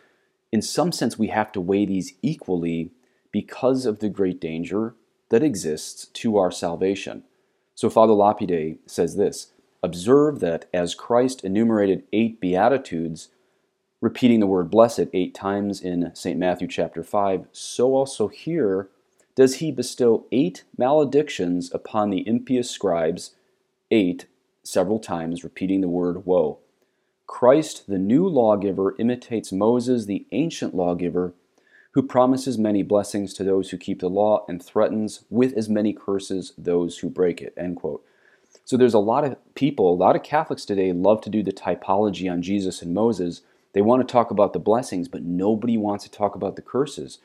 in 0.51 0.61
some 0.61 0.91
sense, 0.91 1.17
we 1.17 1.27
have 1.27 1.51
to 1.53 1.61
weigh 1.61 1.85
these 1.85 2.13
equally 2.21 2.91
because 3.31 3.85
of 3.85 3.99
the 3.99 4.09
great 4.09 4.39
danger 4.41 4.95
that 5.29 5.43
exists 5.43 6.07
to 6.07 6.37
our 6.37 6.51
salvation. 6.51 7.23
So 7.75 7.89
Father 7.89 8.13
Lapide 8.13 8.79
says 8.85 9.15
this 9.15 9.53
Observe 9.81 10.39
that 10.39 10.65
as 10.73 10.95
Christ 10.95 11.43
enumerated 11.43 12.03
eight 12.11 12.41
Beatitudes, 12.41 13.29
repeating 14.01 14.39
the 14.39 14.47
word 14.47 14.69
blessed 14.69 15.07
eight 15.13 15.33
times 15.33 15.81
in 15.81 16.11
St. 16.13 16.37
Matthew 16.37 16.67
chapter 16.67 17.03
5, 17.03 17.47
so 17.51 17.95
also 17.95 18.27
here 18.27 18.89
does 19.35 19.55
he 19.55 19.71
bestow 19.71 20.25
eight 20.31 20.63
maledictions 20.77 21.73
upon 21.73 22.09
the 22.09 22.27
impious 22.27 22.69
scribes, 22.69 23.35
eight 23.89 24.25
several 24.63 24.99
times, 24.99 25.43
repeating 25.43 25.81
the 25.81 25.87
word 25.87 26.25
woe. 26.25 26.59
Christ, 27.25 27.85
the 27.87 27.97
new 27.97 28.27
lawgiver, 28.27 28.95
imitates 28.99 29.51
Moses, 29.51 30.05
the 30.05 30.25
ancient 30.31 30.75
lawgiver, 30.75 31.33
who 31.91 32.03
promises 32.03 32.57
many 32.57 32.83
blessings 32.83 33.33
to 33.33 33.43
those 33.43 33.69
who 33.69 33.77
keep 33.77 33.99
the 33.99 34.09
law 34.09 34.45
and 34.47 34.63
threatens 34.63 35.25
with 35.29 35.53
as 35.53 35.69
many 35.69 35.93
curses 35.93 36.53
those 36.57 36.99
who 36.99 37.09
break 37.09 37.41
it. 37.41 37.53
End 37.57 37.77
quote. 37.77 38.03
So 38.63 38.77
there's 38.77 38.93
a 38.93 38.99
lot 38.99 39.23
of 39.23 39.37
people, 39.55 39.91
a 39.91 39.95
lot 39.95 40.15
of 40.15 40.23
Catholics 40.23 40.65
today 40.65 40.91
love 40.91 41.21
to 41.21 41.29
do 41.29 41.41
the 41.41 41.51
typology 41.51 42.31
on 42.31 42.41
Jesus 42.41 42.81
and 42.81 42.93
Moses. 42.93 43.41
They 43.73 43.81
want 43.81 44.07
to 44.07 44.11
talk 44.11 44.31
about 44.31 44.53
the 44.53 44.59
blessings, 44.59 45.07
but 45.07 45.23
nobody 45.23 45.77
wants 45.77 46.03
to 46.03 46.11
talk 46.11 46.35
about 46.35 46.55
the 46.55 46.61
curses. 46.61 47.19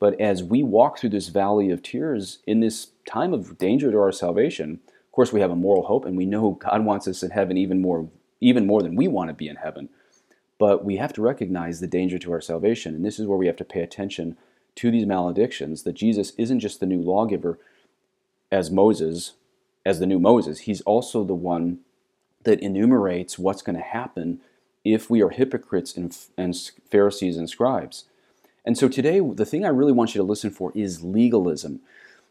But 0.00 0.20
as 0.20 0.44
we 0.44 0.62
walk 0.62 0.98
through 0.98 1.10
this 1.10 1.28
valley 1.28 1.70
of 1.70 1.82
tears 1.82 2.38
in 2.46 2.60
this 2.60 2.88
time 3.08 3.32
of 3.32 3.58
danger 3.58 3.90
to 3.90 3.98
our 3.98 4.12
salvation, 4.12 4.80
of 4.88 5.12
course, 5.12 5.32
we 5.32 5.40
have 5.40 5.50
a 5.50 5.56
moral 5.56 5.84
hope 5.84 6.04
and 6.04 6.16
we 6.16 6.26
know 6.26 6.52
God 6.52 6.84
wants 6.84 7.08
us 7.08 7.22
in 7.22 7.30
heaven 7.30 7.56
even 7.56 7.80
more 7.80 8.08
even 8.40 8.66
more 8.68 8.82
than 8.82 8.94
we 8.94 9.08
want 9.08 9.28
to 9.28 9.34
be 9.34 9.48
in 9.48 9.56
heaven. 9.56 9.88
But 10.58 10.84
we 10.84 10.96
have 10.96 11.12
to 11.14 11.22
recognize 11.22 11.80
the 11.80 11.86
danger 11.86 12.18
to 12.18 12.32
our 12.32 12.40
salvation. 12.40 12.94
And 12.94 13.04
this 13.04 13.18
is 13.18 13.26
where 13.26 13.38
we 13.38 13.46
have 13.46 13.56
to 13.56 13.64
pay 13.64 13.80
attention 13.80 14.36
to 14.76 14.90
these 14.90 15.06
maledictions 15.06 15.82
that 15.82 15.94
Jesus 15.94 16.32
isn't 16.36 16.60
just 16.60 16.80
the 16.80 16.86
new 16.86 17.00
lawgiver 17.00 17.58
as 18.50 18.70
Moses, 18.70 19.32
as 19.84 19.98
the 19.98 20.06
new 20.06 20.18
Moses, 20.18 20.60
he's 20.60 20.80
also 20.82 21.24
the 21.24 21.34
one 21.34 21.80
that 22.44 22.60
enumerates 22.60 23.38
what's 23.38 23.62
going 23.62 23.76
to 23.76 23.82
happen 23.82 24.40
if 24.84 25.10
we 25.10 25.22
are 25.22 25.30
hypocrites 25.30 25.96
and, 25.96 26.16
and 26.36 26.56
Pharisees 26.90 27.36
and 27.36 27.48
scribes. 27.48 28.04
And 28.64 28.76
so 28.76 28.88
today, 28.88 29.20
the 29.20 29.44
thing 29.44 29.64
I 29.64 29.68
really 29.68 29.92
want 29.92 30.14
you 30.14 30.20
to 30.20 30.26
listen 30.26 30.50
for 30.50 30.72
is 30.74 31.02
legalism. 31.02 31.80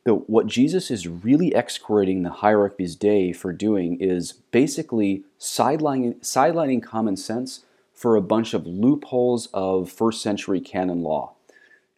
That 0.06 0.30
what 0.30 0.48
Jesus 0.48 0.90
is 0.90 1.08
really 1.08 1.54
excoriating 1.54 2.24
the 2.24 2.30
hierarchy's 2.30 2.96
day 2.96 3.34
for 3.34 3.52
doing 3.52 4.00
is 4.00 4.34
basically 4.52 5.24
sidelining, 5.40 6.16
sidelining 6.22 6.82
common 6.82 7.18
sense 7.18 7.66
for 7.98 8.16
a 8.16 8.22
bunch 8.22 8.54
of 8.54 8.68
loopholes 8.68 9.48
of 9.56 9.92
first 9.92 10.22
century 10.22 10.62
canon 10.62 11.02
law. 11.02 11.34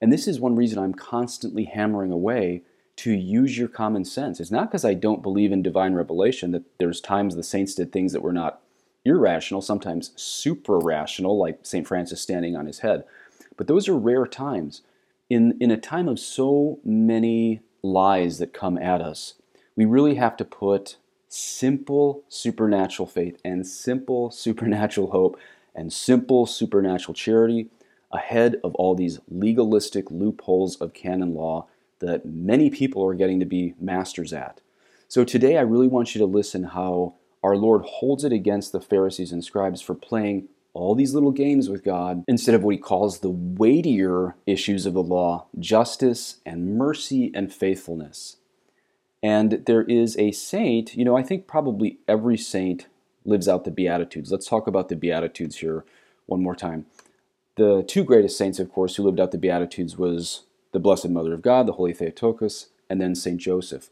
And 0.01 0.13
this 0.13 0.29
is 0.29 0.39
one 0.39 0.55
reason 0.55 0.79
I'm 0.79 0.93
constantly 0.93 1.65
hammering 1.65 2.09
away 2.09 2.61
to 2.95 3.11
use 3.11 3.57
your 3.57 3.67
common 3.67 4.05
sense. 4.05 4.39
It's 4.39 4.49
not 4.49 4.71
because 4.71 4.85
I 4.85 4.93
don't 4.93 5.21
believe 5.21 5.51
in 5.51 5.61
divine 5.61 5.95
revelation 5.95 6.51
that 6.51 6.63
there's 6.77 7.01
times 7.01 7.35
the 7.35 7.43
saints 7.43 7.75
did 7.75 7.91
things 7.91 8.13
that 8.13 8.21
were 8.21 8.31
not 8.31 8.61
irrational, 9.03 9.61
sometimes 9.61 10.11
super 10.15 10.79
rational, 10.79 11.37
like 11.37 11.59
St. 11.63 11.85
Francis 11.85 12.21
standing 12.21 12.55
on 12.55 12.65
his 12.65 12.79
head. 12.79 13.03
But 13.57 13.67
those 13.67 13.89
are 13.89 13.97
rare 13.97 14.25
times. 14.25 14.83
In, 15.29 15.57
in 15.59 15.69
a 15.69 15.75
time 15.75 16.07
of 16.07 16.17
so 16.17 16.79
many 16.85 17.59
lies 17.83 18.37
that 18.37 18.53
come 18.53 18.77
at 18.77 19.01
us, 19.01 19.33
we 19.75 19.83
really 19.83 20.15
have 20.15 20.37
to 20.37 20.45
put 20.45 20.95
simple 21.27 22.23
supernatural 22.29 23.05
faith 23.05 23.37
and 23.43 23.67
simple 23.67 24.31
supernatural 24.31 25.11
hope 25.11 25.37
and 25.75 25.91
simple 25.91 26.45
supernatural 26.45 27.13
charity 27.13 27.69
ahead 28.11 28.59
of 28.63 28.73
all 28.75 28.95
these 28.95 29.19
legalistic 29.29 30.09
loopholes 30.09 30.75
of 30.77 30.93
canon 30.93 31.33
law 31.33 31.67
that 31.99 32.25
many 32.25 32.69
people 32.69 33.03
are 33.03 33.13
getting 33.13 33.39
to 33.39 33.45
be 33.45 33.73
masters 33.79 34.33
at. 34.33 34.61
So 35.07 35.23
today 35.23 35.57
I 35.57 35.61
really 35.61 35.87
want 35.87 36.15
you 36.15 36.19
to 36.19 36.25
listen 36.25 36.63
how 36.63 37.15
our 37.43 37.55
Lord 37.55 37.83
holds 37.83 38.23
it 38.23 38.33
against 38.33 38.71
the 38.71 38.81
Pharisees 38.81 39.31
and 39.31 39.43
scribes 39.43 39.81
for 39.81 39.95
playing 39.95 40.49
all 40.73 40.95
these 40.95 41.13
little 41.13 41.31
games 41.31 41.69
with 41.69 41.83
God 41.83 42.23
instead 42.27 42.55
of 42.55 42.63
what 42.63 42.75
he 42.75 42.77
calls 42.77 43.19
the 43.19 43.29
weightier 43.29 44.35
issues 44.45 44.85
of 44.85 44.93
the 44.93 45.03
law 45.03 45.47
justice 45.57 46.37
and 46.45 46.77
mercy 46.77 47.31
and 47.33 47.53
faithfulness. 47.53 48.37
And 49.21 49.63
there 49.65 49.83
is 49.83 50.17
a 50.17 50.31
saint, 50.31 50.95
you 50.95 51.03
know, 51.03 51.17
I 51.17 51.23
think 51.23 51.47
probably 51.47 51.97
every 52.07 52.37
saint 52.37 52.87
lives 53.29 53.47
out 53.47 53.63
the 53.63 53.71
Beatitudes. 53.71 54.31
Let's 54.31 54.47
talk 54.47 54.67
about 54.67 54.89
the 54.89 54.95
Beatitudes 54.95 55.57
here 55.57 55.85
one 56.25 56.43
more 56.43 56.55
time. 56.55 56.85
The 57.55 57.83
two 57.87 58.03
greatest 58.03 58.37
saints, 58.37 58.59
of 58.59 58.71
course, 58.71 58.95
who 58.95 59.03
lived 59.03 59.19
out 59.19 59.31
the 59.31 59.37
Beatitudes 59.37 59.97
was 59.97 60.43
the 60.71 60.79
Blessed 60.79 61.09
Mother 61.09 61.33
of 61.33 61.41
God, 61.41 61.67
the 61.67 61.73
Holy 61.73 61.93
Theotokos, 61.93 62.67
and 62.89 63.01
then 63.01 63.15
Saint 63.15 63.39
Joseph. 63.41 63.89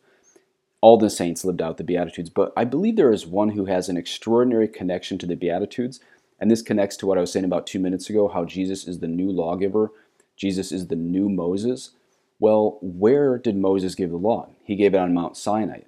All 0.79 0.97
the 0.97 1.09
saints 1.09 1.43
lived 1.43 1.61
out 1.61 1.77
the 1.77 1.83
Beatitudes, 1.83 2.29
but 2.29 2.53
I 2.55 2.63
believe 2.63 2.95
there 2.95 3.11
is 3.11 3.25
one 3.25 3.49
who 3.49 3.65
has 3.65 3.89
an 3.89 3.97
extraordinary 3.97 4.67
connection 4.67 5.17
to 5.17 5.25
the 5.25 5.35
Beatitudes, 5.35 5.99
and 6.39 6.51
this 6.51 6.61
connects 6.61 6.95
to 6.97 7.07
what 7.07 7.17
I 7.17 7.21
was 7.21 7.31
saying 7.31 7.45
about 7.45 7.65
two 7.65 7.79
minutes 7.79 8.09
ago 8.09 8.27
how 8.27 8.45
Jesus 8.45 8.87
is 8.87 8.99
the 8.99 9.07
new 9.07 9.31
lawgiver, 9.31 9.91
Jesus 10.35 10.71
is 10.71 10.87
the 10.87 10.95
new 10.95 11.29
Moses. 11.29 11.91
Well, 12.39 12.77
where 12.81 13.39
did 13.39 13.57
Moses 13.57 13.95
give 13.95 14.11
the 14.11 14.17
law? 14.17 14.49
He 14.63 14.75
gave 14.75 14.93
it 14.93 14.99
on 14.99 15.13
Mount 15.13 15.35
Sinai. 15.35 15.81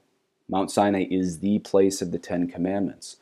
Mount 0.49 0.71
Sinai 0.71 1.05
is 1.11 1.39
the 1.39 1.59
place 1.59 2.01
of 2.01 2.11
the 2.11 2.17
Ten 2.17 2.47
Commandments. 2.47 3.17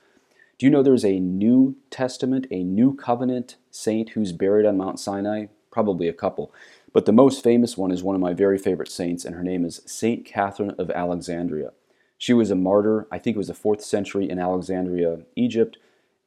Do 0.58 0.66
you 0.66 0.72
know 0.72 0.82
there's 0.82 1.06
a 1.06 1.20
New 1.20 1.76
Testament, 1.92 2.48
a 2.50 2.64
New 2.64 2.96
Covenant 2.96 3.58
saint 3.70 4.10
who's 4.10 4.32
buried 4.32 4.66
on 4.66 4.78
Mount 4.78 5.00
Sinai? 5.00 5.48
Probably 5.70 6.08
a 6.08 6.14
couple. 6.14 6.52
But 6.94 7.06
the 7.06 7.12
most 7.12 7.44
famous 7.44 7.78
one 7.78 7.92
is 7.92 8.02
one 8.02 8.16
of 8.16 8.22
my 8.22 8.34
very 8.34 8.58
favorite 8.58 8.90
saints, 8.90 9.24
and 9.24 9.36
her 9.36 9.44
name 9.44 9.64
is 9.64 9.84
Saint 9.86 10.26
Catherine 10.26 10.74
of 10.80 10.90
Alexandria. 10.90 11.74
She 12.18 12.34
was 12.34 12.50
a 12.50 12.56
martyr, 12.56 13.08
I 13.12 13.20
think 13.20 13.36
it 13.36 13.38
was 13.38 13.50
the 13.50 13.54
fourth 13.54 13.84
century 13.84 14.28
in 14.28 14.40
Alexandria, 14.40 15.20
Egypt, 15.36 15.78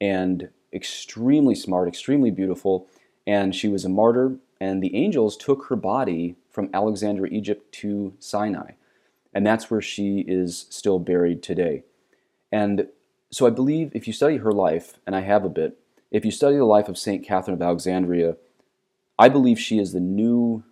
and 0.01 0.51
extremely 0.73 1.57
smart, 1.57 1.89
extremely 1.89 2.31
beautiful. 2.31 2.87
And 3.27 3.53
she 3.53 3.67
was 3.67 3.85
a 3.85 3.89
martyr, 3.89 4.37
and 4.61 4.81
the 4.81 4.95
angels 4.95 5.37
took 5.37 5.67
her 5.67 5.77
body 5.77 6.37
from 6.53 6.71
Alexandria, 6.73 7.33
Egypt 7.33 7.73
to 7.73 8.15
Sinai. 8.21 8.73
And 9.35 9.45
that's 9.45 9.73
where 9.73 9.83
she 9.83 10.21
is 10.21 10.67
still 10.71 11.01
buried 11.01 11.43
today. 11.43 11.83
And 12.53 12.87
so 13.31 13.47
I 13.47 13.51
believe 13.51 13.93
if 13.95 14.07
you 14.07 14.13
study 14.13 14.39
her 14.39 14.53
life, 14.53 14.99
and 15.07 15.15
I 15.15 15.21
have 15.21 15.45
a 15.45 15.49
bit, 15.49 15.79
if 16.11 16.25
you 16.25 16.31
study 16.31 16.57
the 16.57 16.65
life 16.65 16.89
of 16.89 16.99
St. 16.99 17.25
Catherine 17.25 17.55
of 17.55 17.63
Alexandria, 17.63 18.37
I 19.19 19.29
believe 19.29 19.59
she 19.59 19.79
is 19.79 19.93
the 19.93 20.01
new, 20.01 20.65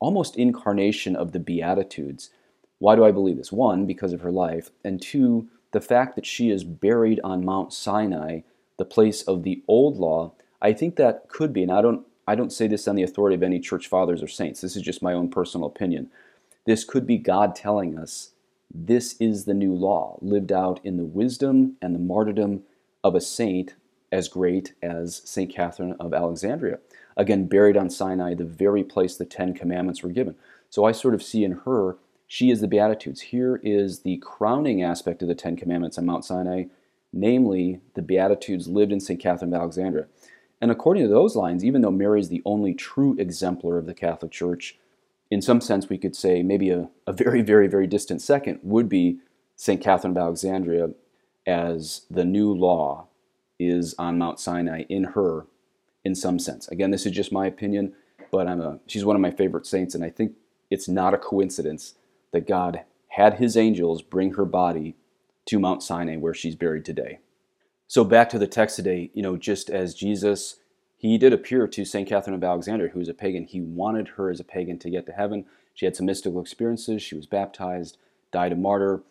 almost 0.00 0.36
incarnation 0.36 1.16
of 1.16 1.32
the 1.32 1.40
Beatitudes. 1.40 2.30
Why 2.78 2.94
do 2.94 3.04
I 3.04 3.10
believe 3.10 3.36
this? 3.36 3.50
One, 3.50 3.86
because 3.86 4.12
of 4.12 4.20
her 4.20 4.30
life, 4.30 4.70
and 4.84 5.02
two, 5.02 5.48
the 5.72 5.80
fact 5.80 6.14
that 6.14 6.26
she 6.26 6.50
is 6.50 6.62
buried 6.62 7.20
on 7.24 7.44
Mount 7.44 7.72
Sinai, 7.72 8.40
the 8.76 8.84
place 8.84 9.22
of 9.22 9.42
the 9.42 9.62
old 9.66 9.96
law. 9.96 10.32
I 10.62 10.72
think 10.72 10.96
that 10.96 11.28
could 11.28 11.52
be, 11.52 11.62
and 11.62 11.72
I 11.72 11.82
don't, 11.82 12.06
I 12.26 12.34
don't 12.34 12.52
say 12.52 12.68
this 12.68 12.86
on 12.86 12.94
the 12.94 13.02
authority 13.02 13.34
of 13.34 13.42
any 13.42 13.58
church 13.58 13.88
fathers 13.88 14.22
or 14.22 14.28
saints. 14.28 14.60
This 14.60 14.76
is 14.76 14.82
just 14.82 15.02
my 15.02 15.12
own 15.12 15.30
personal 15.30 15.66
opinion. 15.66 16.10
This 16.64 16.84
could 16.84 17.06
be 17.06 17.18
God 17.18 17.54
telling 17.54 17.98
us 17.98 18.30
this 18.74 19.14
is 19.20 19.44
the 19.44 19.54
new 19.54 19.72
law, 19.72 20.18
lived 20.20 20.50
out 20.50 20.80
in 20.82 20.96
the 20.96 21.04
wisdom 21.04 21.76
and 21.80 21.94
the 21.94 22.00
martyrdom 22.00 22.64
of 23.04 23.14
a 23.14 23.20
saint 23.20 23.74
as 24.10 24.28
great 24.28 24.74
as 24.82 25.22
St. 25.24 25.52
Catherine 25.52 25.94
of 26.00 26.12
Alexandria. 26.12 26.80
Again, 27.16 27.46
buried 27.46 27.76
on 27.76 27.88
Sinai, 27.88 28.34
the 28.34 28.44
very 28.44 28.82
place 28.82 29.16
the 29.16 29.24
Ten 29.24 29.54
Commandments 29.54 30.02
were 30.02 30.10
given. 30.10 30.34
So 30.70 30.84
I 30.84 30.92
sort 30.92 31.14
of 31.14 31.22
see 31.22 31.44
in 31.44 31.60
her, 31.64 31.96
she 32.26 32.50
is 32.50 32.60
the 32.60 32.68
Beatitudes. 32.68 33.20
Here 33.20 33.60
is 33.62 34.00
the 34.00 34.16
crowning 34.16 34.82
aspect 34.82 35.22
of 35.22 35.28
the 35.28 35.34
Ten 35.36 35.56
Commandments 35.56 35.96
on 35.96 36.06
Mount 36.06 36.24
Sinai, 36.24 36.64
namely, 37.12 37.80
the 37.94 38.02
Beatitudes 38.02 38.66
lived 38.66 38.90
in 38.90 38.98
St. 38.98 39.20
Catherine 39.20 39.54
of 39.54 39.60
Alexandria. 39.60 40.06
And 40.60 40.72
according 40.72 41.04
to 41.04 41.08
those 41.08 41.36
lines, 41.36 41.64
even 41.64 41.82
though 41.82 41.92
Mary 41.92 42.18
is 42.18 42.28
the 42.28 42.42
only 42.44 42.74
true 42.74 43.14
exemplar 43.18 43.78
of 43.78 43.86
the 43.86 43.94
Catholic 43.94 44.32
Church, 44.32 44.78
in 45.30 45.42
some 45.42 45.60
sense, 45.60 45.88
we 45.88 45.98
could 45.98 46.14
say 46.14 46.42
maybe 46.42 46.70
a, 46.70 46.88
a 47.06 47.12
very, 47.12 47.42
very, 47.42 47.66
very 47.66 47.86
distant 47.86 48.22
second 48.22 48.60
would 48.62 48.88
be 48.88 49.18
St. 49.56 49.80
Catherine 49.80 50.12
of 50.12 50.16
Alexandria 50.16 50.90
as 51.46 52.02
the 52.10 52.24
new 52.24 52.52
law 52.52 53.08
is 53.58 53.94
on 53.98 54.18
Mount 54.18 54.40
Sinai 54.40 54.82
in 54.88 55.04
her 55.04 55.46
in 56.04 56.14
some 56.14 56.38
sense. 56.38 56.68
Again, 56.68 56.90
this 56.90 57.06
is 57.06 57.12
just 57.12 57.32
my 57.32 57.46
opinion, 57.46 57.94
but 58.30 58.46
I'm 58.46 58.60
a, 58.60 58.78
she's 58.86 59.04
one 59.04 59.16
of 59.16 59.22
my 59.22 59.30
favorite 59.30 59.66
saints, 59.66 59.94
and 59.94 60.04
I 60.04 60.10
think 60.10 60.32
it's 60.70 60.88
not 60.88 61.14
a 61.14 61.18
coincidence 61.18 61.94
that 62.32 62.46
God 62.46 62.82
had 63.08 63.34
his 63.34 63.56
angels 63.56 64.02
bring 64.02 64.34
her 64.34 64.44
body 64.44 64.96
to 65.46 65.58
Mount 65.58 65.82
Sinai 65.82 66.16
where 66.16 66.34
she's 66.34 66.56
buried 66.56 66.84
today. 66.84 67.20
So 67.86 68.02
back 68.02 68.28
to 68.30 68.38
the 68.38 68.46
text 68.46 68.76
today, 68.76 69.10
you 69.14 69.22
know, 69.22 69.36
just 69.36 69.70
as 69.70 69.94
Jesus 69.94 70.56
he 71.10 71.18
did 71.18 71.34
appear 71.34 71.66
to 71.68 71.84
St. 71.84 72.08
Catherine 72.08 72.34
of 72.34 72.42
Alexandria, 72.42 72.90
who 72.90 72.98
was 72.98 73.10
a 73.10 73.14
pagan. 73.14 73.44
He 73.44 73.60
wanted 73.60 74.08
her 74.08 74.30
as 74.30 74.40
a 74.40 74.44
pagan 74.44 74.78
to 74.78 74.88
get 74.88 75.04
to 75.04 75.12
heaven. 75.12 75.44
She 75.74 75.84
had 75.84 75.94
some 75.94 76.06
mystical 76.06 76.40
experiences. 76.40 77.02
She 77.02 77.14
was 77.14 77.26
baptized, 77.26 77.98
died 78.32 78.52
a 78.52 78.56
martyr, 78.56 79.02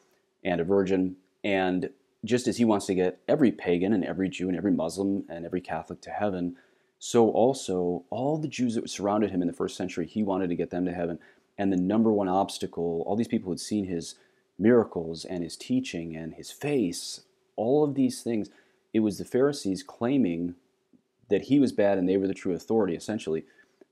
and 0.44 0.60
a 0.60 0.64
virgin. 0.64 1.18
And 1.44 1.92
just 2.26 2.48
as 2.48 2.58
he 2.58 2.66
wants 2.66 2.88
to 2.88 2.96
get 2.96 3.20
every 3.28 3.52
pagan 3.52 3.94
and 3.94 4.04
every 4.04 4.28
Jew 4.28 4.48
and 4.48 4.58
every 4.58 4.72
Muslim 4.72 5.26
and 5.30 5.46
every 5.46 5.62
Catholic 5.62 6.02
to 6.02 6.10
heaven, 6.10 6.56
so 6.98 7.30
also 7.30 8.06
all 8.10 8.40
the 8.40 8.48
Jews 8.48 8.74
that 8.74 8.90
surrounded 8.90 9.30
him 9.30 9.42
in 9.42 9.48
the 9.48 9.54
first 9.54 9.78
century, 9.78 10.08
he 10.08 10.24
wanted 10.24 10.48
to 10.50 10.56
get 10.56 10.72
them 10.72 10.86
to 10.86 10.94
heaven. 10.94 11.20
And 11.60 11.72
the 11.72 11.78
number 11.78 12.12
one 12.12 12.28
obstacle, 12.28 13.04
all 13.06 13.16
these 13.16 13.28
people 13.28 13.46
who 13.46 13.52
had 13.52 13.60
seen 13.60 13.86
his 13.86 14.16
miracles 14.58 15.26
and 15.26 15.44
his 15.44 15.56
teaching 15.56 16.16
and 16.16 16.34
his 16.34 16.50
face, 16.50 17.22
all 17.56 17.84
of 17.84 17.94
these 17.94 18.24
things, 18.24 18.50
it 18.94 19.02
was 19.02 19.20
the 19.20 19.26
Pharisees 19.26 19.84
claiming 19.84 20.56
that 21.30 21.44
he 21.44 21.60
was 21.60 21.72
bad 21.72 21.98
and 21.98 22.08
they 22.08 22.18
were 22.18 22.28
the 22.28 22.34
true 22.34 22.54
authority, 22.54 22.96
essentially, 22.96 23.46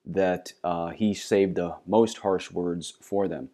that 0.06 0.54
uh, 0.64 0.90
he 0.90 1.14
saved 1.14 1.56
the 1.56 1.76
most 1.86 2.20
harsh 2.20 2.52
words 2.52 2.94
for 3.02 3.28
them. 3.28 3.50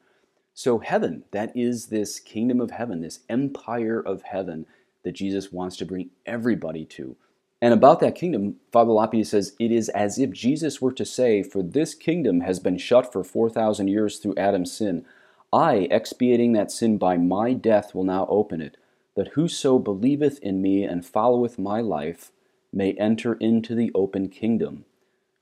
So, 0.53 0.79
heaven, 0.79 1.23
that 1.31 1.55
is 1.55 1.87
this 1.87 2.19
kingdom 2.19 2.59
of 2.59 2.71
heaven, 2.71 3.01
this 3.01 3.19
empire 3.29 3.99
of 3.99 4.23
heaven 4.23 4.65
that 5.03 5.11
Jesus 5.13 5.51
wants 5.51 5.77
to 5.77 5.85
bring 5.85 6.09
everybody 6.25 6.83
to. 6.85 7.15
And 7.61 7.73
about 7.73 7.99
that 8.01 8.15
kingdom, 8.15 8.57
Father 8.71 8.91
Lapide 8.91 9.27
says, 9.27 9.55
it 9.59 9.71
is 9.71 9.89
as 9.89 10.19
if 10.19 10.31
Jesus 10.31 10.81
were 10.81 10.91
to 10.93 11.05
say, 11.05 11.43
For 11.43 11.63
this 11.63 11.95
kingdom 11.95 12.41
has 12.41 12.59
been 12.59 12.77
shut 12.77 13.11
for 13.11 13.23
4,000 13.23 13.87
years 13.87 14.17
through 14.17 14.35
Adam's 14.35 14.71
sin. 14.71 15.05
I, 15.51 15.87
expiating 15.89 16.53
that 16.53 16.71
sin 16.71 16.97
by 16.97 17.17
my 17.17 17.53
death, 17.53 17.95
will 17.95 18.03
now 18.03 18.27
open 18.29 18.61
it, 18.61 18.77
that 19.15 19.29
whoso 19.29 19.79
believeth 19.79 20.39
in 20.39 20.61
me 20.61 20.83
and 20.83 21.05
followeth 21.05 21.57
my 21.57 21.81
life 21.81 22.31
may 22.73 22.93
enter 22.93 23.33
into 23.35 23.75
the 23.75 23.91
open 23.95 24.29
kingdom. 24.29 24.85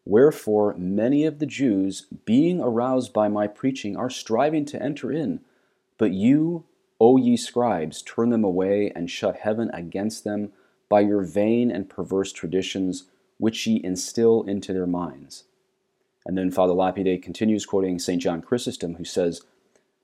Wherefore, 0.05 0.75
many 0.77 1.25
of 1.25 1.39
the 1.39 1.45
Jews, 1.45 2.05
being 2.25 2.61
aroused 2.61 3.11
by 3.11 3.27
my 3.27 3.47
preaching, 3.47 3.97
are 3.97 4.09
striving 4.09 4.65
to 4.65 4.81
enter 4.81 5.11
in. 5.11 5.41
But 5.97 6.11
you, 6.11 6.65
O 6.99 7.17
ye 7.17 7.35
scribes, 7.35 8.01
turn 8.01 8.29
them 8.29 8.43
away 8.43 8.91
and 8.95 9.09
shut 9.09 9.37
heaven 9.37 9.71
against 9.73 10.23
them, 10.23 10.51
by 10.87 11.01
your 11.01 11.23
vain 11.23 11.71
and 11.71 11.89
perverse 11.89 12.31
traditions, 12.31 13.05
which 13.37 13.65
ye 13.65 13.81
instill 13.83 14.43
into 14.43 14.71
their 14.71 14.85
minds. 14.85 15.45
And 16.25 16.37
then 16.37 16.51
Father 16.51 16.73
Lapide 16.73 17.21
continues 17.21 17.65
quoting 17.65 17.99
St. 17.99 18.21
John 18.21 18.41
Chrysostom, 18.41 18.95
who 18.95 19.05
says, 19.05 19.41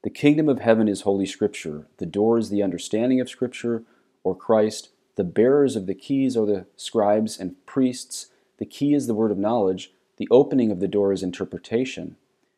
The 0.03 0.09
kingdom 0.09 0.49
of 0.49 0.59
heaven 0.59 0.87
is 0.87 1.01
Holy 1.01 1.25
Scripture. 1.25 1.87
The 1.97 2.05
door 2.05 2.37
is 2.37 2.49
the 2.49 2.63
understanding 2.63 3.21
of 3.21 3.29
Scripture, 3.29 3.83
or 4.23 4.35
Christ. 4.35 4.89
The 5.15 5.23
bearers 5.23 5.75
of 5.75 5.87
the 5.87 5.95
keys 5.95 6.37
are 6.37 6.45
the 6.45 6.65
scribes 6.75 7.39
and 7.39 7.55
priests. 7.65 8.27
The 8.57 8.65
key 8.65 8.93
is 8.93 9.07
the 9.07 9.13
word 9.13 9.31
of 9.31 9.37
knowledge. 9.37 9.91
The 10.17 10.27
opening 10.31 10.71
of 10.71 10.79
the 10.79 10.87
door 10.87 11.11
is 11.11 11.23
interpretation. 11.23 12.15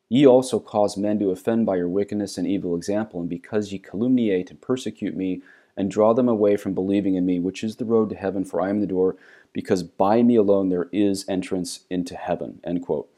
Ye 0.09 0.27
also 0.27 0.59
cause 0.59 0.95
men 0.97 1.17
to 1.19 1.31
offend 1.31 1.65
by 1.65 1.77
your 1.77 1.87
wickedness 1.87 2.37
and 2.37 2.45
evil 2.45 2.75
example, 2.75 3.19
and 3.19 3.29
because 3.29 3.71
ye 3.71 3.79
calumniate 3.79 4.51
and 4.51 4.61
persecute 4.61 5.15
me, 5.15 5.41
and 5.75 5.89
draw 5.89 6.13
them 6.13 6.29
away 6.29 6.55
from 6.55 6.73
believing 6.73 7.15
in 7.15 7.25
me, 7.25 7.39
which 7.39 7.63
is 7.63 7.77
the 7.77 7.85
road 7.85 8.09
to 8.09 8.15
heaven, 8.15 8.45
for 8.45 8.61
I 8.61 8.69
am 8.69 8.79
the 8.79 8.85
door, 8.85 9.15
because 9.53 9.81
by 9.81 10.21
me 10.21 10.35
alone 10.35 10.69
there 10.69 10.87
is 10.91 11.25
entrance 11.27 11.81
into 11.89 12.15
heaven. 12.15 12.59
End 12.63 12.83
quote. 12.83 13.09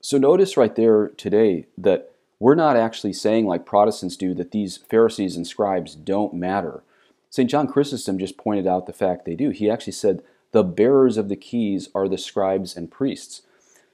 So 0.00 0.18
notice 0.18 0.56
right 0.56 0.74
there 0.74 1.08
today 1.08 1.66
that 1.78 2.10
we're 2.40 2.54
not 2.54 2.76
actually 2.76 3.12
saying, 3.12 3.46
like 3.46 3.66
Protestants 3.66 4.16
do, 4.16 4.34
that 4.34 4.50
these 4.50 4.78
Pharisees 4.78 5.36
and 5.36 5.46
scribes 5.46 5.94
don't 5.94 6.34
matter. 6.34 6.82
St. 7.30 7.48
John 7.48 7.68
Chrysostom 7.68 8.18
just 8.18 8.36
pointed 8.36 8.66
out 8.66 8.86
the 8.86 8.92
fact 8.92 9.24
they 9.24 9.36
do. 9.36 9.50
He 9.50 9.70
actually 9.70 9.92
said, 9.92 10.22
the 10.52 10.64
bearers 10.64 11.16
of 11.16 11.28
the 11.28 11.36
keys 11.36 11.88
are 11.94 12.08
the 12.08 12.18
scribes 12.18 12.76
and 12.76 12.90
priests. 12.90 13.42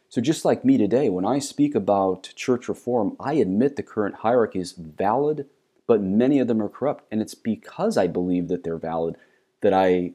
So, 0.09 0.21
just 0.21 0.45
like 0.45 0.65
me 0.65 0.79
today, 0.79 1.11
when 1.11 1.27
I 1.27 1.39
speak 1.39 1.75
about 1.75 2.31
church 2.35 2.69
reform, 2.69 3.17
I 3.21 3.35
admit 3.35 3.77
the 3.77 3.83
current 3.83 4.17
hierarchy 4.17 4.61
is 4.61 4.73
valid, 4.73 5.47
but 5.87 6.01
many 6.01 6.39
of 6.39 6.49
them 6.49 6.63
are 6.63 6.69
corrupt. 6.69 7.05
And 7.11 7.21
it's 7.21 7.35
because 7.35 7.99
I 7.99 8.07
believe 8.07 8.49
that 8.49 8.65
they're 8.65 8.79
valid 8.79 9.17
that 9.61 9.75
I 9.75 10.13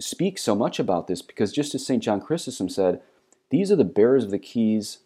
speak 0.00 0.38
so 0.38 0.54
much 0.54 0.78
about 0.80 1.06
this, 1.06 1.22
because 1.22 1.52
just 1.52 1.74
as 1.74 1.86
St. 1.86 2.02
John 2.02 2.20
Chrysostom 2.20 2.68
said, 2.68 3.00
these 3.50 3.70
are 3.70 3.76
the 3.76 3.84
bearers 3.84 4.24
of 4.24 4.30
the 4.30 4.38
keys 4.38 4.98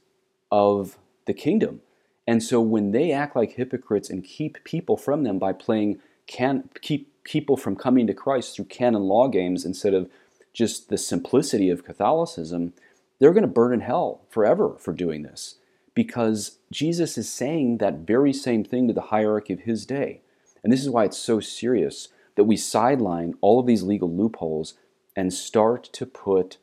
of 0.50 0.96
the 1.26 1.34
kingdom. 1.34 1.82
And 2.26 2.42
so 2.42 2.60
when 2.60 2.92
they 2.92 3.12
act 3.12 3.36
like 3.36 3.52
hypocrites 3.52 4.08
and 4.08 4.24
keep 4.24 4.62
people 4.64 4.96
from 4.96 5.24
them 5.24 5.38
by 5.38 5.52
playing 5.52 5.98
can 6.26 6.68
keep 6.80 7.17
people 7.28 7.58
from 7.58 7.76
coming 7.76 8.06
to 8.06 8.14
Christ 8.14 8.56
through 8.56 8.64
canon 8.64 9.02
law 9.02 9.28
games 9.28 9.66
instead 9.66 9.92
of 9.92 10.08
just 10.54 10.88
the 10.88 10.96
simplicity 10.96 11.68
of 11.68 11.84
Catholicism, 11.84 12.72
they're 13.18 13.34
going 13.34 13.42
to 13.42 13.48
burn 13.48 13.74
in 13.74 13.80
hell 13.80 14.22
forever 14.30 14.76
for 14.78 14.94
doing 14.94 15.22
this 15.22 15.56
because 15.94 16.58
Jesus 16.72 17.18
is 17.18 17.30
saying 17.30 17.78
that 17.78 18.06
very 18.06 18.32
same 18.32 18.64
thing 18.64 18.88
to 18.88 18.94
the 18.94 19.10
hierarchy 19.12 19.52
of 19.52 19.60
his 19.60 19.84
day. 19.84 20.22
And 20.64 20.72
this 20.72 20.80
is 20.80 20.88
why 20.88 21.04
it's 21.04 21.18
so 21.18 21.38
serious 21.38 22.08
that 22.36 22.44
we 22.44 22.56
sideline 22.56 23.34
all 23.42 23.60
of 23.60 23.66
these 23.66 23.82
legal 23.82 24.10
loopholes 24.10 24.74
and 25.14 25.32
start 25.32 25.84
to 25.92 26.06
put 26.06 26.56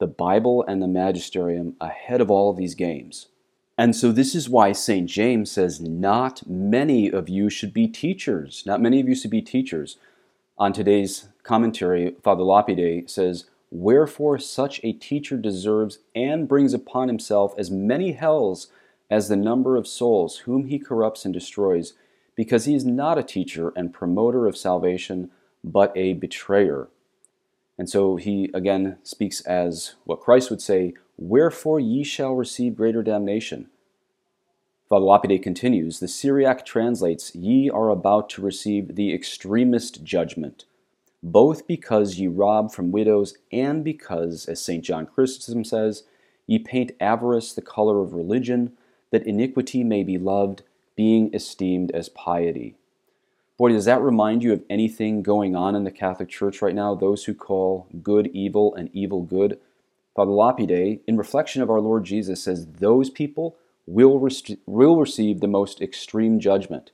the 0.00 0.06
Bible 0.06 0.62
and 0.68 0.82
the 0.82 0.88
magisterium 0.88 1.76
ahead 1.80 2.20
of 2.20 2.30
all 2.30 2.50
of 2.50 2.56
these 2.56 2.74
games. 2.74 3.28
And 3.80 3.96
so, 3.96 4.12
this 4.12 4.34
is 4.34 4.46
why 4.46 4.72
St. 4.72 5.08
James 5.08 5.50
says, 5.50 5.80
Not 5.80 6.46
many 6.46 7.10
of 7.10 7.30
you 7.30 7.48
should 7.48 7.72
be 7.72 7.88
teachers. 7.88 8.62
Not 8.66 8.82
many 8.82 9.00
of 9.00 9.08
you 9.08 9.14
should 9.14 9.30
be 9.30 9.40
teachers. 9.40 9.96
On 10.58 10.74
today's 10.74 11.28
commentary, 11.44 12.14
Father 12.22 12.42
Lapide 12.42 13.08
says, 13.08 13.46
Wherefore 13.70 14.38
such 14.38 14.82
a 14.84 14.92
teacher 14.92 15.38
deserves 15.38 16.00
and 16.14 16.46
brings 16.46 16.74
upon 16.74 17.08
himself 17.08 17.54
as 17.56 17.70
many 17.70 18.12
hells 18.12 18.66
as 19.08 19.30
the 19.30 19.36
number 19.36 19.78
of 19.78 19.88
souls 19.88 20.40
whom 20.40 20.66
he 20.66 20.78
corrupts 20.78 21.24
and 21.24 21.32
destroys, 21.32 21.94
because 22.36 22.66
he 22.66 22.74
is 22.74 22.84
not 22.84 23.16
a 23.16 23.22
teacher 23.22 23.72
and 23.74 23.94
promoter 23.94 24.46
of 24.46 24.58
salvation, 24.58 25.30
but 25.64 25.90
a 25.96 26.12
betrayer. 26.12 26.88
And 27.78 27.88
so 27.88 28.16
he 28.16 28.50
again 28.52 28.98
speaks 29.04 29.40
as 29.40 29.94
what 30.04 30.20
Christ 30.20 30.50
would 30.50 30.60
say, 30.60 30.92
Wherefore 31.20 31.78
ye 31.78 32.02
shall 32.02 32.34
receive 32.34 32.74
greater 32.74 33.04
damnation. 33.04 33.68
Father 34.88 35.04
Lapide 35.04 35.40
continues, 35.40 36.00
the 36.00 36.08
Syriac 36.08 36.66
translates, 36.66 37.32
Ye 37.36 37.70
are 37.70 37.90
about 37.90 38.28
to 38.30 38.42
receive 38.42 38.96
the 38.96 39.14
extremest 39.14 40.02
judgment 40.02 40.64
both 41.22 41.66
because 41.66 42.18
ye 42.18 42.26
rob 42.26 42.72
from 42.72 42.92
widows, 42.92 43.36
and 43.52 43.84
because, 43.84 44.46
as 44.46 44.62
St. 44.62 44.84
John 44.84 45.06
Chrysostom 45.06 45.64
says, 45.64 46.04
ye 46.46 46.58
paint 46.58 46.92
avarice 47.00 47.52
the 47.52 47.62
color 47.62 48.00
of 48.00 48.14
religion, 48.14 48.72
that 49.10 49.26
iniquity 49.26 49.84
may 49.84 50.02
be 50.02 50.18
loved, 50.18 50.62
being 50.96 51.32
esteemed 51.34 51.90
as 51.92 52.08
piety. 52.08 52.74
Boy, 53.58 53.72
does 53.72 53.84
that 53.84 54.00
remind 54.00 54.42
you 54.42 54.52
of 54.52 54.62
anything 54.70 55.22
going 55.22 55.54
on 55.54 55.74
in 55.74 55.84
the 55.84 55.90
Catholic 55.90 56.28
Church 56.28 56.62
right 56.62 56.74
now? 56.74 56.94
Those 56.94 57.24
who 57.24 57.34
call 57.34 57.86
good 58.02 58.28
evil 58.28 58.74
and 58.74 58.88
evil 58.94 59.22
good. 59.22 59.58
Father 60.14 60.32
Lapide, 60.32 61.00
in 61.06 61.16
reflection 61.16 61.62
of 61.62 61.70
our 61.70 61.80
Lord 61.80 62.04
Jesus, 62.04 62.42
says 62.42 62.66
those 62.66 63.10
people 63.10 63.56
will, 63.86 64.28
will 64.66 64.96
receive 64.96 65.40
the 65.40 65.46
most 65.48 65.80
extreme 65.80 66.40
judgment 66.40 66.90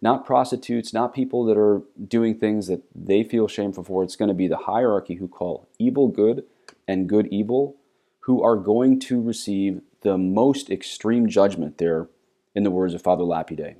not 0.00 0.24
prostitutes, 0.24 0.92
not 0.92 1.14
people 1.14 1.44
that 1.44 1.58
are 1.58 1.82
doing 2.06 2.38
things 2.38 2.66
that 2.66 2.82
they 2.94 3.24
feel 3.24 3.48
shameful 3.48 3.84
for. 3.84 4.02
It's 4.02 4.16
going 4.16 4.28
to 4.28 4.34
be 4.34 4.48
the 4.48 4.56
hierarchy 4.56 5.14
who 5.14 5.28
call 5.28 5.68
evil 5.78 6.08
good 6.08 6.44
and 6.86 7.08
good 7.08 7.26
evil, 7.28 7.76
who 8.20 8.42
are 8.42 8.56
going 8.56 9.00
to 9.00 9.20
receive 9.20 9.80
the 10.02 10.18
most 10.18 10.70
extreme 10.70 11.28
judgment 11.28 11.78
there, 11.78 12.08
in 12.54 12.64
the 12.64 12.70
words 12.70 12.94
of 12.94 13.02
Father 13.02 13.22
Lapide. 13.22 13.76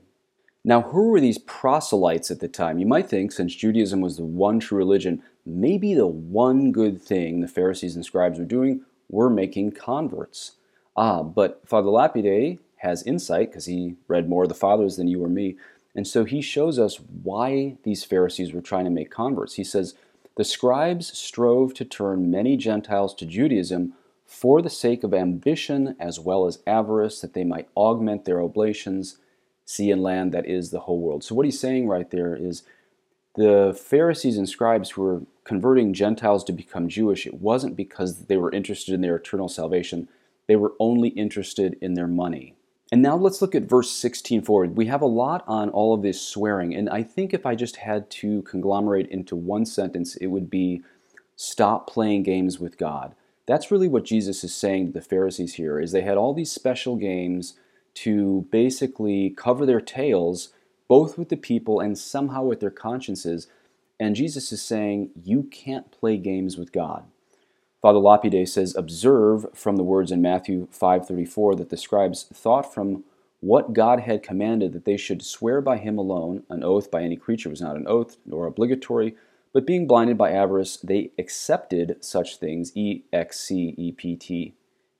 Now, 0.65 0.83
who 0.83 1.09
were 1.09 1.21
these 1.21 1.39
proselytes 1.39 2.31
at 2.31 2.41
the 2.41 2.49
time? 2.49 2.79
You 2.79 2.87
might 2.87 3.09
think, 3.09 3.33
since 3.33 3.55
Judaism 3.55 4.01
was 4.01 4.17
the 4.17 4.25
one 4.25 4.61
true 4.61 4.77
religion, 4.77 5.23
maybe 5.47 5.95
the 5.95 6.07
one 6.07 6.71
good 6.71 7.01
thing 7.01 7.41
the 7.41 7.49
Pharisees 7.49 7.97
and 7.97 8.05
scribes 8.05 8.39
were 8.39 8.45
doing 8.45 8.85
were 9.09 9.31
making 9.31 9.73
converts. 9.73 10.53
Ah, 10.97 11.23
but 11.23 11.67
Father 11.67 11.89
Lapide 11.89 12.59
has 12.79 13.03
insight, 13.05 13.51
because 13.51 13.67
he 13.67 13.97
read 14.07 14.29
more 14.29 14.43
of 14.43 14.49
the 14.49 14.55
Fathers 14.55 14.97
than 14.97 15.09
you 15.09 15.25
or 15.25 15.29
me, 15.29 15.57
and 15.95 16.07
so 16.07 16.25
he 16.25 16.41
shows 16.41 16.79
us 16.79 17.01
why 17.23 17.77
these 17.83 18.05
Pharisees 18.05 18.53
were 18.53 18.61
trying 18.61 18.85
to 18.85 18.91
make 18.91 19.11
converts. 19.11 19.55
He 19.55 19.65
says, 19.65 19.95
The 20.37 20.45
scribes 20.45 21.17
strove 21.19 21.75
to 21.75 21.85
turn 21.85 22.31
many 22.31 22.57
Gentiles 22.57 23.15
to 23.15 23.27
Judaism 23.27 23.95
for 24.27 24.63
the 24.63 24.71
sake 24.71 25.03
of 25.03 25.13
ambition 25.13 25.97
as 25.99 26.21
well 26.21 26.47
as 26.47 26.61
avarice, 26.67 27.21
that 27.21 27.33
they 27.33 27.45
might 27.45 27.69
augment 27.77 28.25
their 28.25 28.41
oblations, 28.41 29.17
sea 29.71 29.91
and 29.91 30.03
land, 30.03 30.33
that 30.33 30.47
is 30.47 30.71
the 30.71 30.81
whole 30.81 30.99
world. 30.99 31.23
So, 31.23 31.35
what 31.35 31.47
he's 31.47 31.61
saying 31.61 31.87
right 31.87 32.11
there 32.11 32.35
is 32.35 32.65
the 33.37 33.79
Pharisees 33.81 34.37
and 34.37 34.49
scribes 34.49 34.91
who 34.91 35.03
were 35.03 35.23
converting 35.45 35.95
Gentiles 35.95 36.43
to 36.45 36.53
become 36.53 36.89
Jewish, 36.89 37.27
it 37.27 37.35
wasn't 37.35 37.77
because 37.77 38.27
they 38.27 38.37
were 38.37 38.53
interested 38.53 38.95
in 38.95 39.01
their 39.01 39.17
eternal 39.17 39.49
salvation, 39.49 40.09
they 40.49 40.57
were 40.57 40.75
only 40.81 41.11
interested 41.11 41.77
in 41.81 41.95
their 41.95 42.09
money. 42.09 42.55
And 42.93 43.03
now 43.03 43.15
let's 43.17 43.41
look 43.41 43.55
at 43.55 43.69
verse 43.69 43.93
16 43.93 44.43
forward. 44.43 44.77
We 44.77 44.87
have 44.87 45.01
a 45.01 45.07
lot 45.07 45.45
on 45.47 45.71
all 45.71 45.95
of 45.95 46.03
this 46.03 46.21
swearing, 46.21 46.75
and 46.75 46.91
I 46.91 47.05
think 47.05 47.33
if 47.33 47.47
I 47.47 47.55
just 47.55 47.77
had 47.77 48.11
to 48.11 48.43
conglomerate 48.43 49.07
into 49.09 49.37
one 49.37 49.65
sentence, 49.65 50.17
it 50.17 50.27
would 50.27 50.51
be 50.51 50.83
stop 51.37 51.89
playing 51.89 52.25
games 52.25 52.59
with 52.59 52.77
God. 52.77 53.15
That's 53.47 53.71
really 53.71 53.89
what 53.89 54.05
Jesus 54.05 54.43
is 54.43 54.53
saying 54.53 54.87
to 54.87 54.93
the 54.93 55.01
Pharisees 55.01 55.55
here 55.55 55.79
is 55.79 55.93
they 55.93 56.03
had 56.03 56.17
all 56.17 56.35
these 56.35 56.51
special 56.51 56.97
games 56.97 57.55
to 57.95 58.47
basically 58.51 59.31
cover 59.31 59.67
their 59.67 59.81
tails 59.81 60.51
both 60.91 61.17
with 61.17 61.29
the 61.29 61.37
people 61.37 61.79
and 61.79 61.97
somehow 61.97 62.43
with 62.43 62.59
their 62.59 62.69
consciences. 62.69 63.47
And 64.01 64.17
Jesus 64.17 64.51
is 64.51 64.61
saying 64.61 65.11
you 65.23 65.45
can't 65.45 65.93
play 65.93 66.17
games 66.17 66.59
with 66.59 66.73
God. 66.73 67.05
Father 67.81 68.01
Lapide 68.01 68.49
says, 68.49 68.75
Observe 68.75 69.47
from 69.55 69.77
the 69.77 69.85
words 69.85 70.11
in 70.11 70.21
Matthew 70.21 70.67
5.34 70.69 71.59
that 71.59 71.71
the 71.71 71.77
scribes 71.77 72.25
thought 72.25 72.75
from 72.75 73.05
what 73.39 73.73
God 73.73 74.01
had 74.01 74.25
commanded 74.25 74.73
that 74.73 74.85
they 74.85 74.97
should 74.97 75.25
swear 75.25 75.61
by 75.61 75.79
him 75.79 75.97
alone. 75.97 76.43
An 76.51 76.65
oath 76.65 76.91
by 76.91 77.03
any 77.03 77.17
creature 77.17 77.49
was 77.49 77.61
not 77.61 77.77
an 77.77 77.87
oath, 77.87 78.17
nor 78.27 78.47
obligatory, 78.47 79.15
but 79.53 79.67
being 79.67 79.87
blinded 79.87 80.19
by 80.19 80.33
avarice, 80.33 80.77
they 80.77 81.11
accepted 81.19 81.97
such 82.01 82.37
things, 82.37 82.73
E-X-C-E-P-T, 82.75 84.55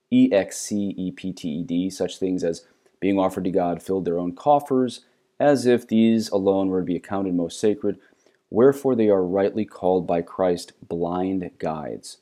E-X-C-E-P-T-E-D, 0.09 1.89
such 1.89 2.17
things 2.17 2.43
as 2.43 2.65
being 3.01 3.19
offered 3.19 3.43
to 3.43 3.51
God 3.51 3.83
filled 3.83 4.05
their 4.05 4.17
own 4.17 4.33
coffers, 4.33 5.01
as 5.37 5.65
if 5.65 5.85
these 5.85 6.29
alone 6.29 6.69
were 6.69 6.79
to 6.79 6.85
be 6.85 6.95
accounted 6.95 7.33
most 7.33 7.59
sacred. 7.59 7.99
Wherefore 8.49 8.95
they 8.95 9.09
are 9.09 9.23
rightly 9.23 9.65
called 9.65 10.07
by 10.07 10.21
Christ 10.21 10.71
blind 10.87 11.51
guides. 11.57 12.19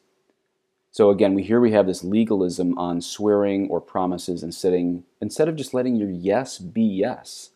So 0.92 1.12
again, 1.12 1.36
we 1.36 1.44
here 1.44 1.60
we 1.60 1.72
have 1.74 1.86
this 1.86 2.04
legalism 2.04 2.76
on 2.78 3.02
swearing 3.02 3.68
or 3.70 3.80
promises 3.80 4.42
and 4.42 4.56
sitting 4.56 5.04
instead 5.22 5.48
of 5.48 5.56
just 5.56 5.74
letting 5.74 5.98
your 5.98 6.10
yes 6.10 6.58
be 6.58 6.82
yes. 6.82 7.52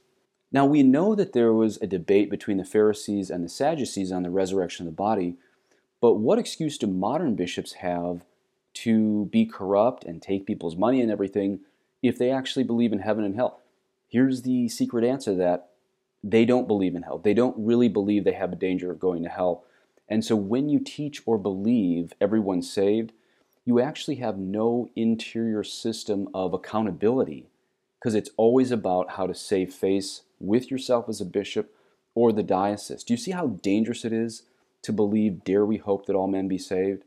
Now 0.52 0.66
we 0.66 0.84
know 0.84 1.16
that 1.16 1.34
there 1.34 1.54
was 1.54 1.78
a 1.82 1.88
debate 1.88 2.30
between 2.30 2.58
the 2.58 2.66
Pharisees 2.66 3.32
and 3.32 3.44
the 3.44 3.50
Sadducees 3.50 4.12
on 4.12 4.22
the 4.22 4.30
resurrection 4.30 4.86
of 4.86 4.94
the 4.94 4.96
body, 4.96 5.36
but 6.00 6.16
what 6.16 6.38
excuse 6.38 6.78
do 6.78 6.86
modern 6.86 7.36
bishops 7.36 7.74
have 7.74 8.24
to 8.74 9.26
be 9.26 9.46
corrupt 9.46 10.04
and 10.04 10.22
take 10.22 10.46
people's 10.46 10.76
money 10.76 11.02
and 11.02 11.12
everything 11.12 11.62
if 12.04 12.20
they 12.20 12.30
actually 12.30 12.64
believe 12.64 12.94
in 12.94 13.00
heaven 13.00 13.24
and 13.24 13.36
hell? 13.36 13.62
Here's 14.08 14.44
the 14.44 14.70
secret 14.70 15.04
answer 15.04 15.32
to 15.32 15.38
that 15.38 15.70
they 16.24 16.46
don't 16.46 16.68
believe 16.68 16.96
in 16.96 17.04
hell. 17.04 17.18
They 17.18 17.34
don't 17.34 17.56
really 17.58 17.90
believe 17.90 18.24
they 18.24 18.34
have 18.34 18.54
a 18.54 18.58
danger 18.58 18.92
of 18.92 19.00
going 19.00 19.24
to 19.24 19.30
hell. 19.30 19.66
And 20.08 20.24
so 20.24 20.36
when 20.36 20.70
you 20.70 20.80
teach 20.80 21.22
or 21.26 21.38
believe 21.38 22.14
everyone's 22.22 22.72
saved, 22.72 23.12
you 23.66 23.82
actually 23.82 24.16
have 24.16 24.38
no 24.38 24.90
interior 24.96 25.64
system 25.64 26.30
of 26.34 26.54
accountability 26.54 27.48
because 28.00 28.16
it's 28.16 28.30
always 28.38 28.72
about 28.72 29.12
how 29.12 29.26
to 29.26 29.34
save 29.34 29.74
face 29.74 30.24
with 30.40 30.70
yourself 30.70 31.08
as 31.08 31.22
a 31.22 31.26
bishop 31.26 31.74
or 32.16 32.32
the 32.32 32.44
diocese. 32.44 33.04
Do 33.04 33.14
you 33.14 33.18
see 33.18 33.32
how 33.32 33.48
dangerous 33.48 34.06
it 34.06 34.14
is 34.14 34.44
to 34.84 34.92
believe, 34.92 35.44
dare 35.44 35.66
we 35.66 35.78
hope 35.78 36.06
that 36.06 36.16
all 36.16 36.28
men 36.28 36.48
be 36.48 36.58
saved? 36.58 37.04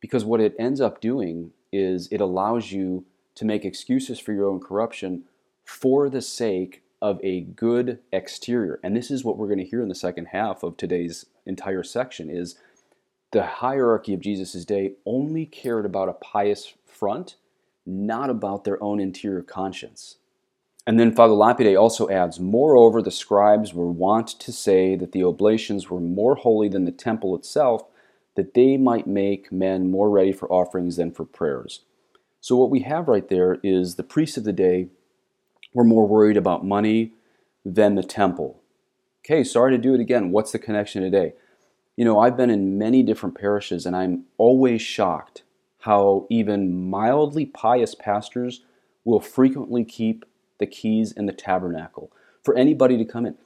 Because 0.00 0.24
what 0.24 0.40
it 0.40 0.56
ends 0.58 0.80
up 0.80 1.00
doing 1.00 1.52
is 1.72 2.08
it 2.10 2.20
allows 2.20 2.72
you 2.72 3.04
to 3.34 3.44
make 3.44 3.64
excuses 3.64 4.18
for 4.18 4.32
your 4.32 4.48
own 4.48 4.60
corruption 4.60 5.24
for 5.64 6.08
the 6.08 6.22
sake 6.22 6.82
of 7.00 7.20
a 7.22 7.40
good 7.40 7.98
exterior. 8.12 8.80
And 8.82 8.96
this 8.96 9.10
is 9.10 9.24
what 9.24 9.36
we're 9.36 9.48
going 9.48 9.58
to 9.58 9.64
hear 9.64 9.82
in 9.82 9.88
the 9.88 9.94
second 9.94 10.26
half 10.26 10.62
of 10.62 10.76
today's 10.76 11.26
entire 11.46 11.82
section 11.82 12.30
is 12.30 12.56
the 13.30 13.44
hierarchy 13.44 14.14
of 14.14 14.20
Jesus' 14.20 14.64
day 14.64 14.92
only 15.04 15.44
cared 15.44 15.84
about 15.84 16.08
a 16.08 16.14
pious 16.14 16.74
front, 16.86 17.36
not 17.84 18.30
about 18.30 18.64
their 18.64 18.82
own 18.82 19.00
interior 19.00 19.42
conscience. 19.42 20.16
And 20.86 21.00
then 21.00 21.14
Father 21.14 21.32
Lapide 21.32 21.76
also 21.76 22.08
adds, 22.10 22.38
Moreover, 22.38 23.02
the 23.02 23.10
scribes 23.10 23.72
were 23.72 23.90
wont 23.90 24.28
to 24.28 24.52
say 24.52 24.96
that 24.96 25.12
the 25.12 25.24
oblations 25.24 25.90
were 25.90 26.00
more 26.00 26.36
holy 26.36 26.68
than 26.68 26.84
the 26.84 26.92
temple 26.92 27.34
itself, 27.34 27.84
that 28.34 28.54
they 28.54 28.76
might 28.76 29.06
make 29.06 29.50
men 29.50 29.90
more 29.90 30.10
ready 30.10 30.32
for 30.32 30.50
offerings 30.52 30.96
than 30.96 31.10
for 31.10 31.24
prayers. 31.24 31.80
So, 32.44 32.56
what 32.56 32.68
we 32.68 32.80
have 32.80 33.08
right 33.08 33.26
there 33.26 33.56
is 33.62 33.94
the 33.94 34.02
priests 34.02 34.36
of 34.36 34.44
the 34.44 34.52
day 34.52 34.88
were 35.72 35.82
more 35.82 36.06
worried 36.06 36.36
about 36.36 36.62
money 36.62 37.14
than 37.64 37.94
the 37.94 38.02
temple. 38.02 38.60
Okay, 39.24 39.42
sorry 39.42 39.70
to 39.70 39.78
do 39.78 39.94
it 39.94 40.00
again. 40.00 40.30
What's 40.30 40.52
the 40.52 40.58
connection 40.58 41.02
today? 41.02 41.32
You 41.96 42.04
know, 42.04 42.20
I've 42.20 42.36
been 42.36 42.50
in 42.50 42.76
many 42.76 43.02
different 43.02 43.40
parishes 43.40 43.86
and 43.86 43.96
I'm 43.96 44.24
always 44.36 44.82
shocked 44.82 45.42
how 45.84 46.26
even 46.28 46.90
mildly 46.90 47.46
pious 47.46 47.94
pastors 47.94 48.60
will 49.06 49.20
frequently 49.20 49.82
keep 49.82 50.26
the 50.58 50.66
keys 50.66 51.12
in 51.12 51.24
the 51.24 51.32
tabernacle 51.32 52.12
for 52.42 52.54
anybody 52.54 52.98
to 52.98 53.06
come 53.06 53.24
in. 53.24 53.38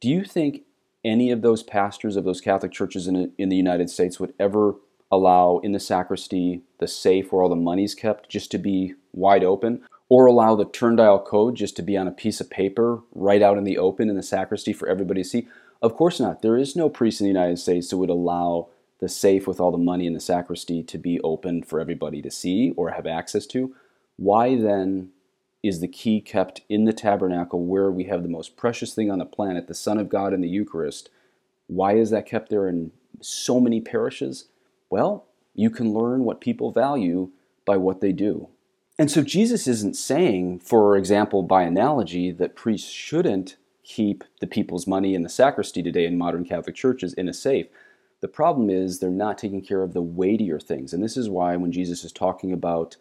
Do 0.00 0.08
you 0.08 0.22
think 0.22 0.62
any 1.04 1.32
of 1.32 1.42
those 1.42 1.64
pastors 1.64 2.14
of 2.14 2.22
those 2.22 2.40
Catholic 2.40 2.70
churches 2.70 3.08
in, 3.08 3.32
in 3.36 3.48
the 3.48 3.56
United 3.56 3.90
States 3.90 4.20
would 4.20 4.32
ever 4.38 4.76
allow 5.10 5.58
in 5.58 5.72
the 5.72 5.80
sacristy 5.80 6.62
the 6.78 6.88
safe 6.88 7.32
where 7.32 7.42
all 7.42 7.48
the 7.48 7.56
money's 7.56 7.94
kept 7.94 8.28
just 8.28 8.50
to 8.50 8.58
be 8.58 8.94
wide 9.12 9.44
open? 9.44 9.82
Or 10.10 10.24
allow 10.24 10.56
the 10.56 10.64
turndial 10.64 11.22
code 11.24 11.54
just 11.54 11.76
to 11.76 11.82
be 11.82 11.96
on 11.96 12.08
a 12.08 12.12
piece 12.12 12.40
of 12.40 12.48
paper 12.48 13.02
right 13.14 13.42
out 13.42 13.58
in 13.58 13.64
the 13.64 13.76
open 13.76 14.08
in 14.08 14.16
the 14.16 14.22
sacristy 14.22 14.72
for 14.72 14.88
everybody 14.88 15.22
to 15.22 15.28
see? 15.28 15.48
Of 15.82 15.96
course 15.96 16.18
not. 16.18 16.40
There 16.40 16.56
is 16.56 16.74
no 16.74 16.88
priest 16.88 17.20
in 17.20 17.24
the 17.24 17.32
United 17.32 17.58
States 17.58 17.88
that 17.88 17.98
would 17.98 18.08
allow 18.08 18.68
the 19.00 19.08
safe 19.08 19.46
with 19.46 19.60
all 19.60 19.70
the 19.70 19.78
money 19.78 20.06
in 20.06 20.14
the 20.14 20.20
sacristy 20.20 20.82
to 20.82 20.98
be 20.98 21.20
open 21.20 21.62
for 21.62 21.78
everybody 21.78 22.22
to 22.22 22.30
see 22.30 22.72
or 22.76 22.90
have 22.90 23.06
access 23.06 23.46
to. 23.46 23.74
Why 24.16 24.56
then 24.56 25.10
is 25.62 25.80
the 25.80 25.88
key 25.88 26.20
kept 26.20 26.62
in 26.68 26.84
the 26.84 26.92
tabernacle 26.92 27.64
where 27.64 27.90
we 27.90 28.04
have 28.04 28.22
the 28.22 28.28
most 28.28 28.56
precious 28.56 28.94
thing 28.94 29.10
on 29.10 29.18
the 29.18 29.24
planet, 29.24 29.66
the 29.66 29.74
Son 29.74 29.98
of 29.98 30.08
God 30.08 30.32
in 30.32 30.40
the 30.40 30.48
Eucharist. 30.48 31.10
Why 31.66 31.94
is 31.94 32.10
that 32.10 32.26
kept 32.26 32.48
there 32.48 32.68
in 32.68 32.92
so 33.20 33.60
many 33.60 33.80
parishes? 33.80 34.44
Well, 34.90 35.26
you 35.54 35.70
can 35.70 35.92
learn 35.92 36.24
what 36.24 36.40
people 36.40 36.70
value 36.70 37.30
by 37.64 37.76
what 37.76 38.00
they 38.00 38.12
do. 38.12 38.48
And 38.98 39.10
so 39.10 39.22
Jesus 39.22 39.68
isn't 39.68 39.96
saying, 39.96 40.60
for 40.60 40.96
example, 40.96 41.42
by 41.42 41.62
analogy, 41.62 42.32
that 42.32 42.56
priests 42.56 42.90
shouldn't 42.90 43.56
keep 43.84 44.24
the 44.40 44.46
people's 44.46 44.86
money 44.86 45.14
in 45.14 45.22
the 45.22 45.28
sacristy 45.28 45.82
today 45.82 46.04
in 46.04 46.18
modern 46.18 46.44
Catholic 46.44 46.74
churches 46.74 47.14
in 47.14 47.28
a 47.28 47.32
safe. 47.32 47.66
The 48.20 48.28
problem 48.28 48.68
is 48.68 48.98
they're 48.98 49.10
not 49.10 49.38
taking 49.38 49.62
care 49.62 49.82
of 49.82 49.94
the 49.94 50.02
weightier 50.02 50.58
things. 50.58 50.92
And 50.92 51.02
this 51.02 51.16
is 51.16 51.30
why 51.30 51.56
when 51.56 51.70
Jesus 51.72 52.04
is 52.04 52.12
talking 52.12 52.52
about 52.52 52.96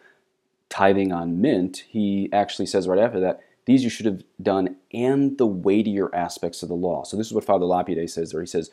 tithing 0.70 1.12
on 1.12 1.42
mint, 1.42 1.86
he 1.90 2.30
actually 2.32 2.68
says 2.68 2.88
right 2.88 3.00
after 3.00 3.20
that, 3.20 3.42
these 3.66 3.84
you 3.84 3.90
should 3.90 4.06
have 4.06 4.24
done 4.42 4.78
and 4.94 5.38
the 5.38 5.46
weightier 5.46 6.14
aspects 6.16 6.64
of 6.64 6.70
the 6.70 6.76
law. 6.76 7.04
So 7.04 7.18
this 7.18 7.28
is 7.28 7.34
what 7.34 7.44
Father 7.44 7.66
Lapide 7.66 8.10
says 8.10 8.32
there. 8.32 8.42
He 8.42 8.48
says, 8.48 8.70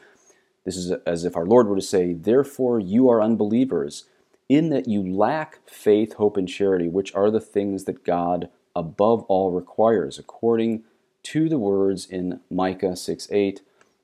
this 0.64 0.76
is 0.76 0.92
as 1.06 1.24
if 1.24 1.36
our 1.36 1.46
Lord 1.46 1.68
were 1.68 1.76
to 1.76 1.82
say, 1.82 2.12
Therefore 2.12 2.80
you 2.80 3.08
are 3.08 3.22
unbelievers, 3.22 4.04
in 4.48 4.70
that 4.70 4.88
you 4.88 5.02
lack 5.02 5.60
faith, 5.68 6.14
hope, 6.14 6.36
and 6.36 6.48
charity, 6.48 6.88
which 6.88 7.14
are 7.14 7.30
the 7.30 7.40
things 7.40 7.84
that 7.84 8.04
God 8.04 8.48
above 8.76 9.22
all 9.24 9.50
requires, 9.50 10.18
according 10.18 10.84
to 11.24 11.48
the 11.48 11.58
words 11.58 12.06
in 12.06 12.40
Micah 12.50 12.96
6 12.96 13.28
8. 13.30 13.62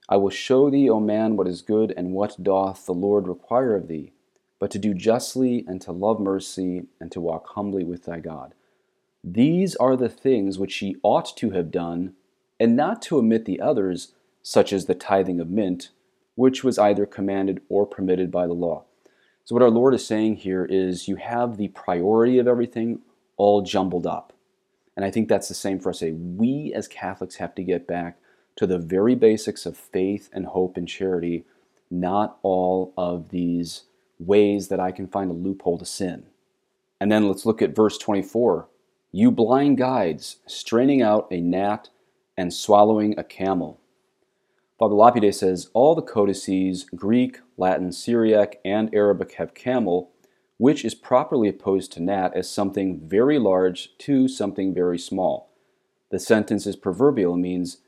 I 0.08 0.16
will 0.16 0.30
show 0.30 0.70
thee, 0.70 0.88
O 0.88 1.00
man, 1.00 1.36
what 1.36 1.46
is 1.46 1.62
good, 1.62 1.92
and 1.96 2.12
what 2.12 2.42
doth 2.42 2.86
the 2.86 2.94
Lord 2.94 3.28
require 3.28 3.76
of 3.76 3.88
thee 3.88 4.12
but 4.60 4.70
to 4.70 4.78
do 4.78 4.94
justly 4.94 5.64
and 5.66 5.80
to 5.80 5.90
love 5.90 6.20
mercy 6.20 6.84
and 7.00 7.10
to 7.10 7.20
walk 7.20 7.48
humbly 7.48 7.82
with 7.82 8.04
thy 8.04 8.20
God. 8.20 8.54
These 9.24 9.74
are 9.76 9.96
the 9.96 10.08
things 10.08 10.58
which 10.58 10.80
ye 10.80 10.96
ought 11.02 11.36
to 11.38 11.50
have 11.50 11.72
done, 11.72 12.14
and 12.60 12.76
not 12.76 13.02
to 13.02 13.18
omit 13.18 13.46
the 13.46 13.60
others, 13.60 14.12
such 14.42 14.72
as 14.72 14.84
the 14.84 14.94
tithing 14.94 15.40
of 15.40 15.48
mint, 15.48 15.88
which 16.40 16.64
was 16.64 16.78
either 16.78 17.04
commanded 17.04 17.60
or 17.68 17.84
permitted 17.84 18.30
by 18.30 18.46
the 18.46 18.54
law. 18.54 18.82
So, 19.44 19.54
what 19.54 19.62
our 19.62 19.68
Lord 19.68 19.92
is 19.92 20.06
saying 20.06 20.36
here 20.36 20.64
is 20.64 21.06
you 21.06 21.16
have 21.16 21.58
the 21.58 21.68
priority 21.68 22.38
of 22.38 22.48
everything 22.48 23.00
all 23.36 23.60
jumbled 23.60 24.06
up. 24.06 24.32
And 24.96 25.04
I 25.04 25.10
think 25.10 25.28
that's 25.28 25.48
the 25.48 25.54
same 25.54 25.78
for 25.78 25.90
us 25.90 25.98
today. 25.98 26.12
We 26.12 26.72
as 26.72 26.88
Catholics 26.88 27.36
have 27.36 27.54
to 27.56 27.62
get 27.62 27.86
back 27.86 28.16
to 28.56 28.66
the 28.66 28.78
very 28.78 29.14
basics 29.14 29.66
of 29.66 29.76
faith 29.76 30.30
and 30.32 30.46
hope 30.46 30.78
and 30.78 30.88
charity, 30.88 31.44
not 31.90 32.38
all 32.42 32.94
of 32.96 33.28
these 33.28 33.82
ways 34.18 34.68
that 34.68 34.80
I 34.80 34.92
can 34.92 35.08
find 35.08 35.30
a 35.30 35.34
loophole 35.34 35.76
to 35.76 35.84
sin. 35.84 36.24
And 36.98 37.12
then 37.12 37.28
let's 37.28 37.44
look 37.44 37.60
at 37.60 37.76
verse 37.76 37.98
24. 37.98 38.66
You 39.12 39.30
blind 39.30 39.76
guides, 39.76 40.36
straining 40.46 41.02
out 41.02 41.28
a 41.30 41.42
gnat 41.42 41.90
and 42.34 42.54
swallowing 42.54 43.18
a 43.18 43.24
camel. 43.24 43.79
Father 44.80 44.94
Lapide 44.94 45.34
says 45.34 45.68
all 45.74 45.94
the 45.94 46.00
codices, 46.00 46.84
Greek, 46.96 47.40
Latin, 47.58 47.92
Syriac, 47.92 48.60
and 48.64 48.88
Arabic 48.94 49.32
have 49.32 49.52
camel, 49.52 50.10
which 50.56 50.86
is 50.86 50.94
properly 50.94 51.50
opposed 51.50 51.92
to 51.92 52.02
gnat 52.02 52.34
as 52.34 52.48
something 52.48 52.98
very 52.98 53.38
large 53.38 53.90
to 53.98 54.26
something 54.26 54.72
very 54.72 54.98
small. 54.98 55.50
The 56.08 56.18
sentence 56.18 56.66
is 56.66 56.76
proverbial 56.76 57.34
and 57.34 57.42
means 57.42 57.82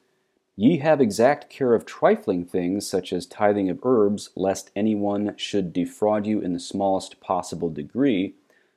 Ye 0.54 0.76
have 0.78 1.00
exact 1.00 1.48
care 1.48 1.72
of 1.72 1.86
trifling 1.86 2.44
things, 2.44 2.86
such 2.86 3.10
as 3.10 3.24
tithing 3.24 3.70
of 3.70 3.80
herbs, 3.84 4.28
lest 4.36 4.70
any 4.76 4.94
one 4.94 5.34
should 5.38 5.72
defraud 5.72 6.26
you 6.26 6.42
in 6.42 6.52
the 6.52 6.60
smallest 6.60 7.20
possible 7.20 7.70
degree, 7.70 8.34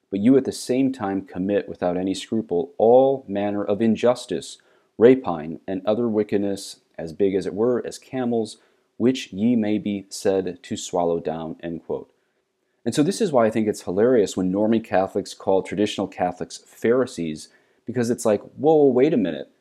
but 0.10 0.22
you 0.22 0.38
at 0.38 0.46
the 0.46 0.54
same 0.54 0.94
time 0.94 1.22
commit 1.22 1.68
without 1.68 1.98
any 1.98 2.14
scruple 2.14 2.72
all 2.78 3.26
manner 3.28 3.62
of 3.62 3.82
injustice, 3.82 4.58
rapine, 4.98 5.60
and 5.68 5.86
other 5.86 6.08
wickedness, 6.08 6.78
as 6.98 7.14
big 7.14 7.36
as 7.36 7.46
it 7.46 7.54
were, 7.54 7.86
as 7.86 7.98
camels, 7.98 8.58
which 8.98 9.32
ye 9.34 9.56
may 9.56 9.78
be 9.78 10.06
said 10.10 10.60
to 10.64 10.78
swallow 10.78 11.20
down. 11.20 11.58
end 11.62 11.86
quote. 11.86 12.10
And 12.86 12.94
so 12.94 13.04
this 13.04 13.20
is 13.20 13.32
why 13.32 13.46
I 13.46 13.50
think 13.50 13.68
it's 13.68 13.82
hilarious 13.82 14.38
when 14.38 14.54
normie 14.54 14.84
Catholics 14.84 15.34
call 15.34 15.64
traditional 15.64 16.08
Catholics 16.08 16.58
Pharisees, 16.58 17.50
because 17.86 18.10
it's 18.10 18.26
like, 18.26 18.42
whoa, 18.56 18.86
wait 18.86 19.14
a 19.14 19.18
minute 19.18 19.52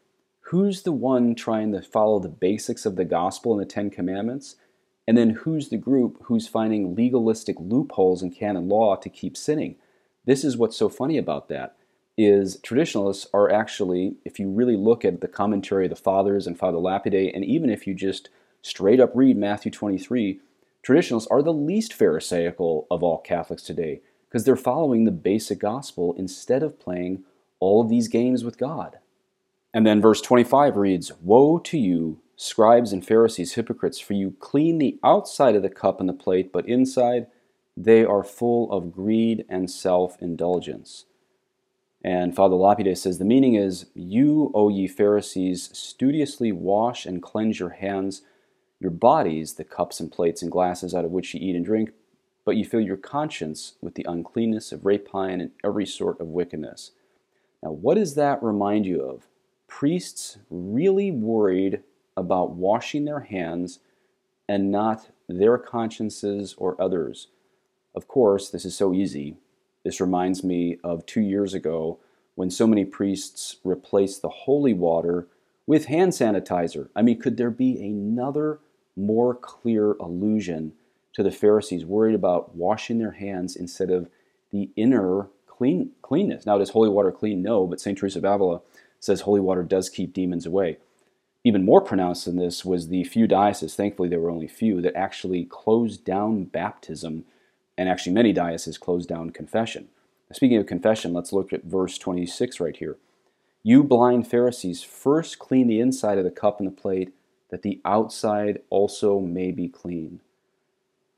who's 0.49 0.83
the 0.83 0.93
one 0.93 1.35
trying 1.35 1.73
to 1.73 1.83
follow 1.83 2.19
the 2.19 2.29
basics 2.29 2.85
of 2.85 2.97
the 2.97 3.05
gospel 3.05 3.53
and 3.53 3.61
the 3.61 3.73
Ten 3.73 3.91
Commandments? 3.91 4.57
And 5.07 5.17
then 5.19 5.31
who's 5.31 5.69
the 5.69 5.77
group 5.77 6.19
who's 6.23 6.49
finding 6.49 6.95
legalistic 6.95 7.57
loopholes 7.59 8.23
in 8.23 8.31
canon 8.31 8.69
law 8.69 8.97
to 8.97 9.09
keep 9.09 9.37
sinning? 9.37 9.77
This 10.25 10.45
is 10.45 10.57
what's 10.57 10.77
so 10.77 10.89
funny 10.89 11.19
about 11.19 11.49
that 11.49 11.77
is 12.17 12.59
traditionalists 12.63 13.27
are 13.35 13.51
actually, 13.51 14.17
if 14.25 14.39
you 14.39 14.49
really 14.49 14.77
look 14.77 15.05
at 15.05 15.21
the 15.21 15.29
commentary 15.29 15.87
of 15.87 15.91
the 15.91 15.97
fathers 15.97 16.47
and 16.47 16.59
Father 16.59 16.79
Lapide, 16.79 17.33
and 17.35 17.45
even 17.45 17.71
if 17.71 17.87
you 17.87 17.95
just 17.95 18.29
straight 18.63 19.01
up 19.01 19.11
read 19.15 19.37
Matthew 19.37 19.71
23, 19.71 20.41
traditionalists 20.83 21.31
are 21.31 21.43
the 21.43 21.53
least 21.53 21.93
Pharisaical 21.93 22.87
of 22.91 23.03
all 23.03 23.19
Catholics 23.19 23.63
today 23.63 24.01
because 24.29 24.45
they're 24.45 24.57
following 24.57 25.05
the 25.05 25.11
basic 25.11 25.59
gospel 25.59 26.15
instead 26.19 26.63
of 26.63 26.81
playing 26.81 27.25
all 27.61 27.83
of 27.83 27.89
these 27.89 28.09
games 28.09 28.45
with 28.45 28.59
God. 28.59 28.99
And 29.73 29.87
then 29.87 30.01
verse 30.01 30.21
25 30.21 30.77
reads 30.77 31.13
Woe 31.21 31.59
to 31.59 31.79
you, 31.79 32.21
scribes 32.37 32.93
and 32.93 33.05
Pharisees, 33.05 33.55
hypocrites, 33.55 33.99
for 33.99 34.13
you 34.13 34.37
clean 34.39 34.79
the 34.79 34.99
outside 35.03 35.57
of 35.57 35.63
the 35.63 35.71
cup 35.71 36.01
and 36.01 36.09
the 36.09 36.15
plate, 36.15 36.53
but 36.53 36.69
inside 36.69 37.27
they 37.77 38.05
are 38.05 38.23
full 38.23 38.71
of 38.71 38.93
greed 38.93 39.45
and 39.49 39.71
self 39.71 40.21
indulgence. 40.21 41.07
And 42.05 42.37
Father 42.37 42.55
Lapide 42.55 42.97
says 42.99 43.19
the 43.19 43.25
meaning 43.25 43.55
is 43.55 43.87
You, 43.95 44.53
O 44.55 44.69
ye 44.69 44.87
Pharisees, 44.87 45.71
studiously 45.73 46.53
wash 46.53 47.07
and 47.07 47.23
cleanse 47.23 47.59
your 47.59 47.71
hands, 47.71 48.23
your 48.79 48.91
bodies, 48.91 49.55
the 49.55 49.65
cups 49.65 49.99
and 49.99 50.13
plates 50.13 50.43
and 50.43 50.53
glasses 50.53 50.95
out 50.95 51.07
of 51.07 51.11
which 51.11 51.33
ye 51.33 51.41
eat 51.41 51.57
and 51.57 51.65
drink, 51.65 51.93
but 52.45 52.57
ye 52.57 52.63
fill 52.63 52.81
your 52.81 52.99
conscience 52.99 53.75
with 53.81 53.95
the 53.95 54.05
uncleanness 54.07 54.71
of 54.71 54.85
rapine 54.85 55.41
and 55.41 55.51
every 55.65 55.87
sort 55.87 56.21
of 56.21 56.29
wickedness. 56.29 56.91
Now, 57.63 57.71
what 57.71 57.95
does 57.95 58.15
that 58.15 58.43
remind 58.43 58.85
you 58.85 59.01
of? 59.01 59.27
priests 59.75 60.39
really 60.51 61.11
worried 61.11 61.83
about 62.17 62.53
washing 62.53 63.05
their 63.05 63.21
hands 63.21 63.81
and 64.49 64.71
not 64.71 65.11
their 65.29 65.59
consciences 65.59 66.55
or 66.57 66.81
others. 66.81 67.27
Of 67.93 68.07
course, 68.07 68.51
this 68.51 68.65
is 68.65 68.77
so 68.77 68.95
easy. 68.95 69.37
This 69.85 70.01
reminds 70.01 70.43
me 70.43 70.79
of 70.83 71.07
two 71.07 71.21
years 71.21 71.55
ago 71.55 71.99
when 72.35 72.51
so 72.51 72.67
many 72.67 72.85
priests 72.85 73.57
replaced 73.65 74.23
the 74.23 74.29
holy 74.29 74.75
water 74.75 75.29
with 75.67 75.87
hand 75.87 76.13
sanitizer. 76.13 76.89
I 76.97 77.03
mean, 77.03 77.21
could 77.21 77.37
there 77.37 77.51
be 77.51 77.81
another 77.83 78.61
more 78.97 79.35
clear 79.35 79.93
allusion 79.93 80.73
to 81.13 81.23
the 81.23 81.31
Pharisees 81.31 81.85
worried 81.85 82.15
about 82.15 82.57
washing 82.57 82.99
their 82.99 83.13
hands 83.13 83.57
instead 83.57 83.91
of 83.91 84.09
the 84.51 84.71
inner 84.77 85.29
clean, 85.47 85.93
cleanness? 86.03 86.47
Now, 86.47 86.59
does 86.59 86.71
holy 86.71 86.89
water 86.89 87.13
clean? 87.13 87.43
No, 87.43 87.67
but 87.67 87.81
St. 87.81 87.97
Teresa 87.97 88.19
of 88.19 88.25
Avila 88.25 88.61
says 89.01 89.23
holy 89.23 89.41
water 89.41 89.63
does 89.63 89.89
keep 89.89 90.13
demons 90.13 90.47
away. 90.47 90.79
Even 91.45 91.65
more 91.65 91.83
pronounced 91.83 92.25
than 92.25 92.37
this 92.37 92.65
was 92.65 92.89
the 92.89 93.05
few 93.05 93.27
dioceses, 93.27 93.77
thankfully 93.77 94.09
there 94.09 94.21
were 94.21 94.31
only 94.31 94.49
few, 94.49 94.81
that 94.81 94.97
actually 94.97 95.45
closed 95.45 96.05
down 96.05 96.45
baptism, 96.45 97.27
and 97.77 97.89
actually 97.89 98.13
many 98.13 98.33
dioceses 98.33 98.79
closed 98.79 99.09
down 99.09 99.31
confession. 99.31 99.89
Speaking 100.33 100.59
of 100.59 100.67
confession, 100.67 101.13
let's 101.13 101.33
look 101.33 101.53
at 101.53 101.65
verse 101.65 101.99
26 101.99 102.59
right 102.61 102.77
here. 102.77 102.97
You 103.63 103.83
blind 103.83 104.27
Pharisees, 104.27 104.83
first 104.83 105.39
clean 105.39 105.69
the 105.69 105.81
inside 105.81 106.19
of 106.19 106.25
the 106.25 106.31
cup 106.31 106.59
and 106.59 106.67
the 106.67 106.73
plate, 106.73 107.15
that 107.51 107.63
the 107.63 107.81
outside 107.85 108.61
also 108.69 109.21
may 109.21 109.53
be 109.53 109.69
clean. 109.69 110.21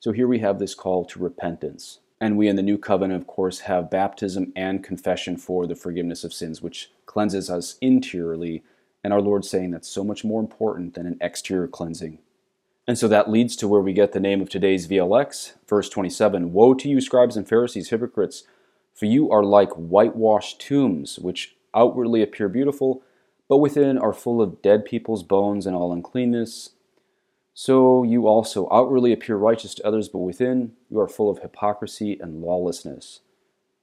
So 0.01 0.13
here 0.13 0.29
we 0.29 0.41
have 0.41 0.59
this 0.59 0.75
call 0.75 1.05
to 1.07 1.19
repentance. 1.19 2.01
And 2.21 2.37
we 2.37 2.49
in 2.49 2.57
the 2.57 2.63
new 2.63 2.79
covenant, 2.79 3.21
of 3.21 3.27
course, 3.27 3.61
have 3.61 3.91
baptism 3.91 4.53
and 4.55 4.85
confession 4.85 5.37
for 5.37 5.67
the 5.67 5.75
forgiveness 5.75 6.25
of 6.25 6.33
sins, 6.33 6.63
which 6.63 6.91
cleanses 7.05 7.51
us 7.51 7.77
interiorly. 7.81 8.63
And 9.03 9.13
our 9.13 9.21
Lord 9.21 9.45
saying 9.45 9.71
that's 9.71 9.89
so 9.89 10.05
much 10.05 10.25
more 10.25 10.41
important 10.41 10.95
than 10.95 11.07
an 11.07 11.19
exterior 11.21 11.69
cleansing. 11.69 12.19
And 12.89 12.97
so 12.97 13.09
that 13.09 13.31
leads 13.31 13.57
to 13.57 13.69
where 13.69 13.81
we 13.81 13.93
get 13.93 14.13
the 14.13 14.21
name 14.21 14.41
of 14.41 14.49
today's 14.49 14.87
VLX, 14.87 15.55
verse 15.69 15.89
27 15.89 16.53
Woe 16.53 16.75
to 16.75 16.89
you, 16.89 17.01
scribes 17.01 17.37
and 17.37 17.49
Pharisees, 17.49 17.91
hypocrites, 17.91 18.45
for 18.95 19.07
you 19.07 19.31
are 19.31 19.43
like 19.43 19.71
whitewashed 19.73 20.61
tombs, 20.61 21.19
which 21.19 21.57
outwardly 21.75 22.23
appear 22.23 22.49
beautiful, 22.49 23.03
but 23.49 23.59
within 23.59 23.99
are 23.99 24.13
full 24.13 24.41
of 24.41 24.63
dead 24.63 24.85
people's 24.85 25.23
bones 25.23 25.67
and 25.67 25.75
all 25.75 25.93
uncleanness. 25.93 26.71
So 27.55 28.03
you 28.03 28.27
also 28.27 28.69
outwardly 28.71 29.13
appear 29.13 29.37
righteous 29.37 29.75
to 29.75 29.87
others, 29.87 30.09
but 30.09 30.19
within 30.19 30.73
you 30.89 31.01
are 31.01 31.09
full 31.09 31.31
of 31.31 31.41
hypocrisy 31.41 32.19
and 32.21 32.41
lawlessness. 32.41 33.21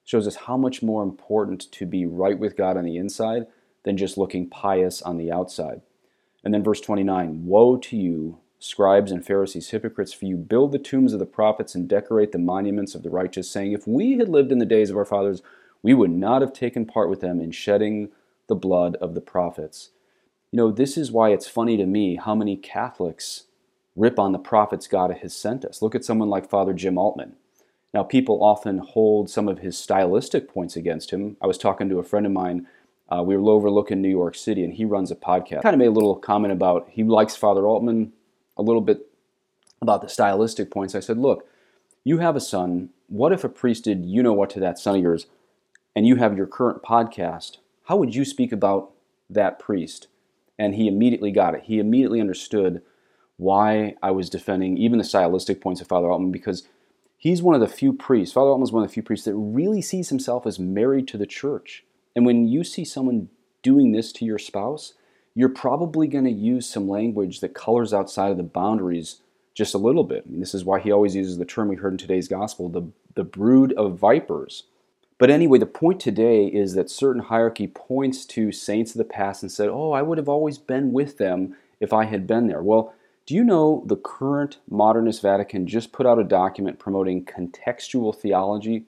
Shows 0.05 0.27
us 0.27 0.35
how 0.35 0.57
much 0.57 0.81
more 0.81 1.03
important 1.03 1.71
to 1.71 1.85
be 1.85 2.05
right 2.05 2.37
with 2.37 2.55
God 2.55 2.77
on 2.77 2.85
the 2.85 2.97
inside 2.97 3.47
than 3.83 3.97
just 3.97 4.17
looking 4.17 4.49
pious 4.49 5.01
on 5.01 5.17
the 5.17 5.31
outside. 5.31 5.81
And 6.43 6.53
then 6.53 6.63
verse 6.63 6.81
29 6.81 7.45
Woe 7.45 7.77
to 7.77 7.97
you, 7.97 8.39
scribes 8.63 9.11
and 9.11 9.25
Pharisees, 9.25 9.71
hypocrites, 9.71 10.13
for 10.13 10.25
you 10.25 10.37
build 10.37 10.71
the 10.71 10.79
tombs 10.79 11.11
of 11.11 11.19
the 11.19 11.25
prophets 11.25 11.75
and 11.75 11.87
decorate 11.87 12.31
the 12.31 12.37
monuments 12.37 12.95
of 12.95 13.03
the 13.03 13.09
righteous, 13.09 13.51
saying, 13.51 13.73
If 13.73 13.85
we 13.85 14.17
had 14.17 14.29
lived 14.29 14.53
in 14.53 14.59
the 14.59 14.65
days 14.65 14.89
of 14.89 14.95
our 14.95 15.03
fathers, 15.03 15.41
we 15.81 15.93
would 15.93 16.11
not 16.11 16.41
have 16.41 16.53
taken 16.53 16.85
part 16.85 17.09
with 17.09 17.19
them 17.19 17.41
in 17.41 17.51
shedding 17.51 18.09
the 18.47 18.55
blood 18.55 18.95
of 19.01 19.15
the 19.15 19.21
prophets. 19.21 19.89
You 20.49 20.57
know, 20.57 20.71
this 20.71 20.97
is 20.97 21.11
why 21.11 21.31
it's 21.31 21.47
funny 21.47 21.75
to 21.75 21.85
me 21.85 22.15
how 22.15 22.35
many 22.35 22.55
Catholics 22.55 23.43
rip 23.97 24.17
on 24.17 24.31
the 24.31 24.39
prophets 24.39 24.87
God 24.87 25.11
has 25.11 25.35
sent 25.35 25.65
us. 25.65 25.81
Look 25.81 25.93
at 25.93 26.05
someone 26.05 26.29
like 26.29 26.49
Father 26.49 26.73
Jim 26.73 26.97
Altman. 26.97 27.35
Now, 27.93 28.03
people 28.03 28.41
often 28.41 28.77
hold 28.77 29.29
some 29.29 29.49
of 29.49 29.59
his 29.59 29.77
stylistic 29.77 30.47
points 30.47 30.77
against 30.77 31.11
him. 31.11 31.35
I 31.41 31.47
was 31.47 31.57
talking 31.57 31.89
to 31.89 31.99
a 31.99 32.03
friend 32.03 32.25
of 32.25 32.31
mine. 32.31 32.67
Uh, 33.09 33.23
we 33.23 33.35
were 33.35 33.51
overlooking 33.51 34.01
New 34.01 34.09
York 34.09 34.35
City, 34.35 34.63
and 34.63 34.73
he 34.73 34.85
runs 34.85 35.11
a 35.11 35.15
podcast. 35.15 35.63
Kind 35.63 35.75
of 35.75 35.79
made 35.79 35.87
a 35.87 35.91
little 35.91 36.15
comment 36.15 36.53
about 36.53 36.87
he 36.89 37.03
likes 37.03 37.35
Father 37.35 37.67
Altman 37.67 38.13
a 38.57 38.61
little 38.61 38.81
bit 38.81 39.07
about 39.81 40.01
the 40.01 40.09
stylistic 40.09 40.71
points. 40.71 40.95
I 40.95 40.99
said, 40.99 41.17
Look, 41.17 41.47
you 42.03 42.19
have 42.19 42.35
a 42.35 42.41
son. 42.41 42.89
What 43.07 43.31
if 43.31 43.43
a 43.43 43.49
priest 43.49 43.83
did 43.83 44.05
you 44.05 44.23
know 44.23 44.33
what 44.33 44.49
to 44.51 44.59
that 44.59 44.79
son 44.79 44.95
of 44.95 45.01
yours, 45.01 45.27
and 45.95 46.07
you 46.07 46.15
have 46.15 46.37
your 46.37 46.47
current 46.47 46.83
podcast? 46.83 47.57
How 47.85 47.97
would 47.97 48.15
you 48.15 48.25
speak 48.25 48.51
about 48.51 48.91
that 49.29 49.59
priest? 49.59 50.07
And 50.57 50.75
he 50.75 50.87
immediately 50.87 51.31
got 51.31 51.55
it. 51.55 51.63
He 51.65 51.79
immediately 51.79 52.21
understood 52.21 52.81
why 53.37 53.95
I 54.01 54.11
was 54.11 54.29
defending 54.29 54.77
even 54.77 54.99
the 54.99 55.03
stylistic 55.03 55.61
points 55.61 55.81
of 55.81 55.87
Father 55.87 56.09
Altman 56.09 56.31
because 56.31 56.67
he's 57.17 57.41
one 57.41 57.55
of 57.55 57.61
the 57.61 57.67
few 57.67 57.93
priests, 57.93 58.33
Father 58.33 58.49
Altman 58.49 58.67
is 58.67 58.71
one 58.71 58.83
of 58.83 58.89
the 58.89 58.93
few 58.93 59.03
priests 59.03 59.25
that 59.25 59.35
really 59.35 59.81
sees 59.81 60.09
himself 60.09 60.45
as 60.45 60.59
married 60.59 61.07
to 61.09 61.17
the 61.17 61.25
church. 61.25 61.83
And 62.15 62.25
when 62.25 62.47
you 62.47 62.63
see 62.63 62.85
someone 62.85 63.29
doing 63.63 63.91
this 63.91 64.11
to 64.13 64.25
your 64.25 64.37
spouse, 64.37 64.93
you're 65.35 65.49
probably 65.49 66.07
going 66.07 66.25
to 66.25 66.31
use 66.31 66.69
some 66.69 66.87
language 66.87 67.39
that 67.39 67.53
colors 67.53 67.93
outside 67.93 68.31
of 68.31 68.37
the 68.37 68.43
boundaries 68.43 69.21
just 69.53 69.73
a 69.73 69.79
little 69.79 70.03
bit. 70.03 70.23
This 70.27 70.53
is 70.53 70.65
why 70.65 70.79
he 70.79 70.91
always 70.91 71.15
uses 71.15 71.37
the 71.37 71.45
term 71.45 71.67
we 71.67 71.75
heard 71.75 71.93
in 71.93 71.97
today's 71.97 72.27
gospel, 72.27 72.69
the, 72.69 72.83
the 73.15 73.23
brood 73.23 73.73
of 73.73 73.97
vipers. 73.97 74.63
But 75.17 75.29
anyway, 75.29 75.59
the 75.59 75.65
point 75.65 75.99
today 75.99 76.47
is 76.47 76.73
that 76.73 76.89
certain 76.89 77.23
hierarchy 77.23 77.67
points 77.67 78.25
to 78.25 78.51
saints 78.51 78.91
of 78.91 78.97
the 78.97 79.03
past 79.03 79.43
and 79.43 79.51
said, 79.51 79.69
Oh, 79.69 79.91
I 79.91 80.01
would 80.01 80.17
have 80.17 80.29
always 80.29 80.57
been 80.57 80.91
with 80.91 81.17
them 81.17 81.55
if 81.79 81.93
I 81.93 82.05
had 82.05 82.25
been 82.25 82.47
there. 82.47 82.61
Well, 82.61 82.93
do 83.25 83.35
you 83.35 83.43
know 83.43 83.83
the 83.85 83.95
current 83.95 84.57
modernist 84.69 85.21
Vatican 85.21 85.65
just 85.65 85.93
put 85.93 86.05
out 86.05 86.19
a 86.19 86.25
document 86.25 86.79
promoting 86.79 87.23
contextual 87.23 88.13
theology, 88.13 88.83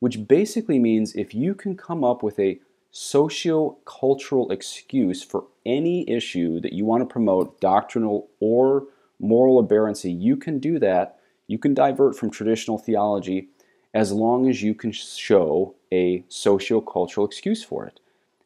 which 0.00 0.26
basically 0.26 0.78
means 0.78 1.14
if 1.14 1.34
you 1.34 1.54
can 1.54 1.76
come 1.76 2.02
up 2.02 2.22
with 2.22 2.38
a 2.40 2.58
socio-cultural 2.90 4.50
excuse 4.50 5.22
for 5.22 5.44
any 5.66 6.08
issue 6.08 6.60
that 6.60 6.72
you 6.72 6.84
want 6.84 7.02
to 7.02 7.12
promote, 7.12 7.60
doctrinal 7.60 8.28
or 8.40 8.84
moral 9.20 9.58
aberrancy, 9.58 10.10
you 10.10 10.36
can 10.36 10.58
do 10.58 10.78
that. 10.78 11.18
You 11.46 11.58
can 11.58 11.74
divert 11.74 12.16
from 12.16 12.30
traditional 12.30 12.78
theology 12.78 13.48
as 13.94 14.12
long 14.12 14.48
as 14.48 14.62
you 14.62 14.74
can 14.74 14.92
show 14.92 15.74
a 15.92 16.24
socio-cultural 16.28 17.26
excuse 17.26 17.64
for 17.64 17.86
it. 17.86 18.00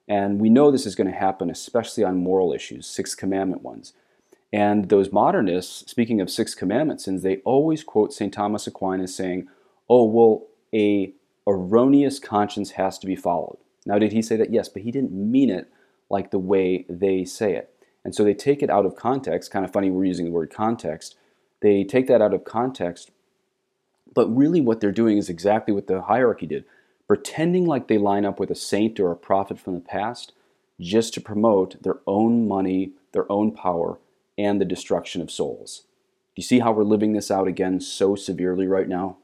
And 0.08 0.40
we 0.40 0.50
know 0.50 0.70
this 0.70 0.86
is 0.86 0.94
going 0.94 1.10
to 1.10 1.16
happen, 1.16 1.50
especially 1.50 2.04
on 2.04 2.22
moral 2.22 2.52
issues, 2.52 2.86
Sixth 2.86 3.16
Commandment 3.16 3.62
ones. 3.62 3.92
And 4.52 4.88
those 4.88 5.12
modernists, 5.12 5.90
speaking 5.90 6.20
of 6.20 6.30
Sixth 6.30 6.56
Commandment 6.56 7.00
sins, 7.00 7.22
they 7.22 7.38
always 7.38 7.82
quote 7.82 8.12
St. 8.12 8.32
Thomas 8.32 8.66
Aquinas 8.66 9.14
saying, 9.14 9.48
oh, 9.88 10.04
well, 10.04 10.46
a 10.74 11.12
erroneous 11.46 12.18
conscience 12.18 12.72
has 12.72 12.98
to 12.98 13.06
be 13.06 13.16
followed. 13.16 13.58
Now, 13.84 13.98
did 13.98 14.12
he 14.12 14.22
say 14.22 14.36
that? 14.36 14.52
Yes, 14.52 14.68
but 14.68 14.82
he 14.82 14.90
didn't 14.90 15.12
mean 15.12 15.50
it 15.50 15.70
like 16.08 16.30
the 16.30 16.38
way 16.38 16.86
they 16.88 17.24
say 17.24 17.54
it. 17.54 17.74
And 18.04 18.14
so 18.14 18.24
they 18.24 18.34
take 18.34 18.62
it 18.62 18.70
out 18.70 18.86
of 18.86 18.96
context. 18.96 19.50
Kind 19.50 19.64
of 19.64 19.72
funny 19.72 19.90
we're 19.90 20.04
using 20.04 20.26
the 20.26 20.32
word 20.32 20.52
context. 20.52 21.16
They 21.60 21.84
take 21.84 22.08
that 22.08 22.20
out 22.20 22.34
of 22.34 22.44
context, 22.44 23.12
but 24.14 24.26
really 24.34 24.60
what 24.60 24.80
they're 24.80 24.90
doing 24.90 25.16
is 25.16 25.28
exactly 25.28 25.72
what 25.72 25.86
the 25.86 26.02
hierarchy 26.02 26.46
did 26.46 26.64
pretending 27.12 27.66
like 27.66 27.88
they 27.88 27.98
line 27.98 28.24
up 28.24 28.40
with 28.40 28.50
a 28.50 28.54
saint 28.54 28.98
or 28.98 29.10
a 29.10 29.16
prophet 29.16 29.58
from 29.60 29.74
the 29.74 29.80
past 29.80 30.32
just 30.80 31.12
to 31.12 31.20
promote 31.20 31.82
their 31.82 31.98
own 32.06 32.48
money, 32.48 32.92
their 33.12 33.30
own 33.30 33.52
power, 33.52 33.98
and 34.38 34.58
the 34.58 34.64
destruction 34.64 35.20
of 35.20 35.30
souls. 35.30 35.82
Do 36.34 36.40
you 36.40 36.42
see 36.42 36.60
how 36.60 36.72
we're 36.72 36.84
living 36.84 37.12
this 37.12 37.30
out 37.30 37.46
again 37.46 37.80
so 37.80 38.16
severely 38.16 38.66
right 38.66 38.88
now? 38.88 39.18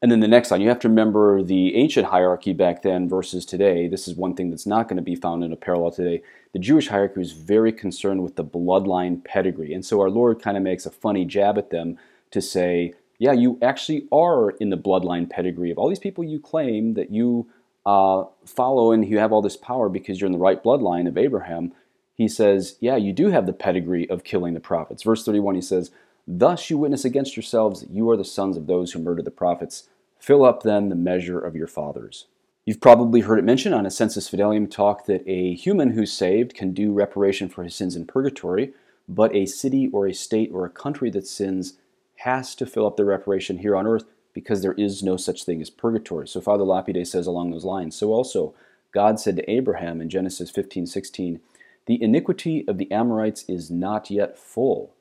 And 0.00 0.12
then 0.12 0.20
the 0.20 0.28
next 0.28 0.50
line, 0.50 0.60
you 0.60 0.68
have 0.68 0.78
to 0.80 0.88
remember 0.88 1.42
the 1.42 1.74
ancient 1.74 2.06
hierarchy 2.06 2.52
back 2.52 2.82
then 2.82 3.08
versus 3.08 3.44
today. 3.44 3.88
This 3.88 4.06
is 4.06 4.14
one 4.14 4.34
thing 4.34 4.50
that's 4.50 4.66
not 4.66 4.86
going 4.86 4.96
to 4.96 5.02
be 5.02 5.16
found 5.16 5.42
in 5.42 5.52
a 5.52 5.56
parallel 5.56 5.90
today. 5.90 6.22
The 6.52 6.60
Jewish 6.60 6.88
hierarchy 6.88 7.18
was 7.18 7.32
very 7.32 7.72
concerned 7.72 8.22
with 8.22 8.36
the 8.36 8.44
bloodline 8.44 9.24
pedigree. 9.24 9.74
And 9.74 9.84
so 9.84 10.00
our 10.00 10.10
Lord 10.10 10.40
kind 10.40 10.56
of 10.56 10.62
makes 10.62 10.86
a 10.86 10.90
funny 10.90 11.24
jab 11.24 11.58
at 11.58 11.70
them 11.70 11.98
to 12.30 12.40
say, 12.40 12.94
yeah, 13.18 13.32
you 13.32 13.58
actually 13.60 14.06
are 14.12 14.50
in 14.50 14.70
the 14.70 14.76
bloodline 14.76 15.28
pedigree 15.28 15.72
of 15.72 15.78
all 15.78 15.88
these 15.88 15.98
people 15.98 16.22
you 16.22 16.38
claim 16.38 16.94
that 16.94 17.10
you 17.10 17.48
uh, 17.84 18.24
follow 18.46 18.92
and 18.92 19.08
you 19.08 19.18
have 19.18 19.32
all 19.32 19.42
this 19.42 19.56
power 19.56 19.88
because 19.88 20.20
you're 20.20 20.26
in 20.26 20.32
the 20.32 20.38
right 20.38 20.62
bloodline 20.62 21.08
of 21.08 21.18
Abraham. 21.18 21.72
He 22.14 22.28
says, 22.28 22.76
yeah, 22.80 22.96
you 22.96 23.12
do 23.12 23.30
have 23.30 23.46
the 23.46 23.52
pedigree 23.52 24.08
of 24.08 24.22
killing 24.22 24.54
the 24.54 24.60
prophets. 24.60 25.02
Verse 25.02 25.24
31, 25.24 25.56
he 25.56 25.60
says, 25.60 25.90
Thus 26.30 26.68
you 26.68 26.76
witness 26.76 27.06
against 27.06 27.36
yourselves 27.36 27.80
that 27.80 27.90
you 27.90 28.10
are 28.10 28.16
the 28.16 28.22
sons 28.22 28.58
of 28.58 28.66
those 28.66 28.92
who 28.92 28.98
murdered 28.98 29.24
the 29.24 29.30
prophets. 29.30 29.88
Fill 30.18 30.44
up 30.44 30.62
then 30.62 30.90
the 30.90 30.94
measure 30.94 31.38
of 31.38 31.56
your 31.56 31.66
fathers. 31.66 32.26
You've 32.66 32.82
probably 32.82 33.22
heard 33.22 33.38
it 33.38 33.46
mentioned 33.46 33.74
on 33.74 33.86
a 33.86 33.90
Sensus 33.90 34.28
Fidelium 34.28 34.70
talk 34.70 35.06
that 35.06 35.26
a 35.26 35.54
human 35.54 35.92
who's 35.92 36.12
saved 36.12 36.54
can 36.54 36.74
do 36.74 36.92
reparation 36.92 37.48
for 37.48 37.64
his 37.64 37.74
sins 37.74 37.96
in 37.96 38.04
purgatory, 38.04 38.74
but 39.08 39.34
a 39.34 39.46
city 39.46 39.88
or 39.90 40.06
a 40.06 40.12
state 40.12 40.50
or 40.52 40.66
a 40.66 40.70
country 40.70 41.08
that 41.08 41.26
sins 41.26 41.78
has 42.16 42.54
to 42.56 42.66
fill 42.66 42.86
up 42.86 42.98
the 42.98 43.06
reparation 43.06 43.60
here 43.60 43.74
on 43.74 43.86
earth 43.86 44.04
because 44.34 44.60
there 44.60 44.74
is 44.74 45.02
no 45.02 45.16
such 45.16 45.44
thing 45.44 45.62
as 45.62 45.70
purgatory. 45.70 46.28
So 46.28 46.42
Father 46.42 46.64
Lapide 46.64 47.08
says 47.08 47.26
along 47.26 47.52
those 47.52 47.64
lines. 47.64 47.96
So 47.96 48.12
also, 48.12 48.54
God 48.92 49.18
said 49.18 49.36
to 49.36 49.50
Abraham 49.50 50.02
in 50.02 50.10
Genesis 50.10 50.50
15:16, 50.50 51.40
"The 51.86 52.02
iniquity 52.02 52.68
of 52.68 52.76
the 52.76 52.92
Amorites 52.92 53.46
is 53.48 53.70
not 53.70 54.10
yet 54.10 54.36
full." 54.36 54.92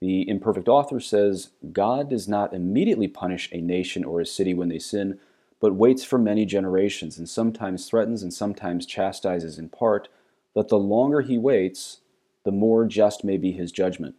The 0.00 0.28
imperfect 0.28 0.68
author 0.68 1.00
says 1.00 1.50
God 1.72 2.10
does 2.10 2.28
not 2.28 2.52
immediately 2.52 3.08
punish 3.08 3.48
a 3.50 3.60
nation 3.60 4.04
or 4.04 4.20
a 4.20 4.26
city 4.26 4.52
when 4.52 4.68
they 4.68 4.78
sin, 4.78 5.18
but 5.60 5.74
waits 5.74 6.04
for 6.04 6.18
many 6.18 6.44
generations 6.44 7.18
and 7.18 7.28
sometimes 7.28 7.88
threatens 7.88 8.22
and 8.22 8.32
sometimes 8.32 8.84
chastises 8.84 9.58
in 9.58 9.70
part, 9.70 10.08
that 10.54 10.68
the 10.68 10.78
longer 10.78 11.22
he 11.22 11.38
waits, 11.38 12.00
the 12.44 12.52
more 12.52 12.84
just 12.84 13.24
may 13.24 13.36
be 13.36 13.52
his 13.52 13.72
judgment. 13.72 14.16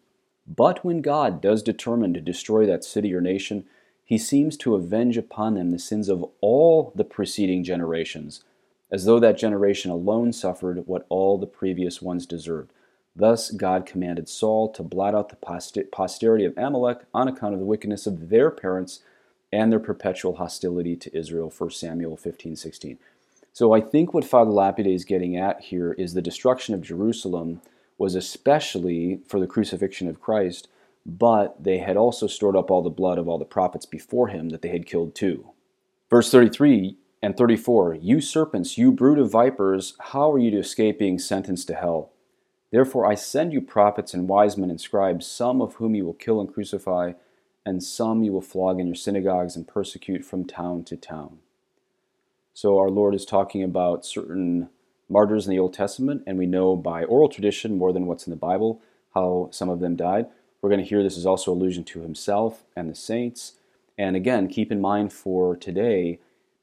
But 0.48 0.84
when 0.84 1.02
God 1.02 1.42
does 1.42 1.62
determine 1.62 2.13
to 2.13 2.22
destroy 2.22 2.66
that 2.66 2.84
city 2.84 3.13
or 3.13 3.22
nation, 3.22 3.66
he 4.04 4.18
seems 4.18 4.56
to 4.58 4.76
avenge 4.76 5.18
upon 5.18 5.56
them 5.56 5.72
the 5.72 5.80
sins 5.80 6.10
of 6.10 6.26
all 6.42 6.94
the 6.96 7.04
preceding 7.04 7.63
generations, 7.63 8.44
as 8.90 9.06
though 9.06 9.20
that 9.20 9.38
generation 9.38 9.92
alone 9.92 10.32
suffered 10.32 10.88
what 10.88 11.06
all 11.10 11.38
the 11.38 11.46
previous 11.46 12.02
ones 12.02 12.26
deserved. 12.26 12.72
Thus, 13.17 13.51
God 13.51 13.86
commanded 13.86 14.30
Saul 14.30 14.69
to 14.73 14.84
blot 14.84 15.15
out 15.15 15.30
the 15.30 15.86
posterity 15.91 16.45
of 16.45 16.58
Amalek 16.58 16.99
on 17.13 17.27
account 17.27 17.53
of 17.53 17.60
the 17.60 17.65
wickedness 17.65 18.06
of 18.06 18.30
their 18.30 18.51
parents 18.51 18.99
and 19.51 19.71
their 19.71 19.80
perpetual 19.80 20.36
hostility 20.36 20.95
to 20.95 21.17
Israel. 21.17 21.51
1 21.56 21.71
Samuel 21.71 22.15
15 22.15 22.56
16. 22.56 22.99
So, 23.53 23.73
I 23.73 23.82
think 23.82 24.13
what 24.13 24.23
Father 24.23 24.51
Lapide 24.51 24.86
is 24.86 25.03
getting 25.03 25.36
at 25.36 25.62
here 25.62 25.93
is 25.93 26.13
the 26.13 26.21
destruction 26.21 26.75
of 26.75 26.82
Jerusalem 26.82 27.62
was 27.97 28.13
especially 28.13 29.21
for 29.27 29.39
the 29.39 29.47
crucifixion 29.47 30.08
of 30.08 30.21
Christ 30.21 30.67
but 31.08 31.63
they 31.63 31.77
had 31.77 31.95
also 31.95 32.27
stored 32.27 32.58
up 32.58 32.69
all 32.69 32.82
the 32.82 32.89
blood 32.89 33.17
of 33.17 33.30
all 33.30 33.38
the 33.38 33.45
prophets 33.45 33.86
before 33.86 34.27
him 34.27 34.49
that 34.49 34.62
they 34.62 34.69
had 34.69 34.86
killed 34.86 35.15
too. 35.15 35.51
Verse 36.10 36.30
33 36.30 36.97
and 37.21 37.38
34 37.38 37.95
You 37.95 38.19
serpents, 38.19 38.77
you 38.77 38.91
brood 38.91 39.17
of 39.17 39.32
vipers, 39.32 39.95
how 40.12 40.32
are 40.32 40.38
you 40.38 40.51
to 40.51 40.60
escape 40.60 40.99
being 40.99 41.17
sentenced 41.17 41.67
to 41.67 41.75
hell? 41.75 42.12
Therefore 42.71 43.06
I 43.06 43.15
send 43.15 43.53
you 43.53 43.62
prophets 43.62 44.13
and 44.13 44.27
wise 44.27 44.58
men 44.58 44.69
and 44.69 44.80
scribes, 44.80 45.25
some 45.25 45.62
of 45.62 45.75
whom 45.75 45.95
you 45.95 46.06
will 46.06 46.13
kill 46.13 46.39
and 46.41 46.53
crucify, 46.53 47.13
and 47.65 47.84
some 47.84 48.23
you 48.23 48.32
will 48.32 48.41
flog 48.41 48.80
in 48.80 48.88
your 48.88 48.95
synagogues 48.95 49.56
and 49.56 49.67
persecute 49.67 50.25
from 50.25 50.45
town 50.45 50.84
to 50.86 50.97
town. 50.97 51.39
So 52.53 52.77
our 52.77 52.89
Lord 52.89 53.13
is 53.13 53.25
talking 53.25 53.63
about 53.63 54.06
certain 54.06 54.69
martyrs 55.10 55.45
in 55.45 55.51
the 55.51 55.60
Old 55.60 55.73
Testament, 55.73 56.23
and 56.25 56.38
we 56.38 56.45
know 56.45 56.75
by 56.75 57.03
oral 57.03 57.30
tradition 57.30 57.77
more 57.77 57.93
than 57.93 58.06
what's 58.06 58.25
in 58.25 58.32
the 58.32 58.38
Bible 58.38 58.82
how 59.13 59.49
some 59.51 59.69
of 59.69 59.80
them 59.80 59.95
died. 59.95 60.27
We're 60.62 60.69
going 60.69 60.82
to 60.84 60.89
hear 60.89 61.03
this 61.03 61.17
is 61.17 61.25
also 61.25 61.53
allusion 61.53 61.84
to 61.86 62.01
himself 62.01 62.63
and 62.75 62.89
the 62.89 62.95
saints. 62.95 63.53
And 63.97 64.15
again, 64.15 64.47
keep 64.47 64.71
in 64.71 64.82
mind 64.82 65.13
for 65.13 65.56
today, 65.56 66.19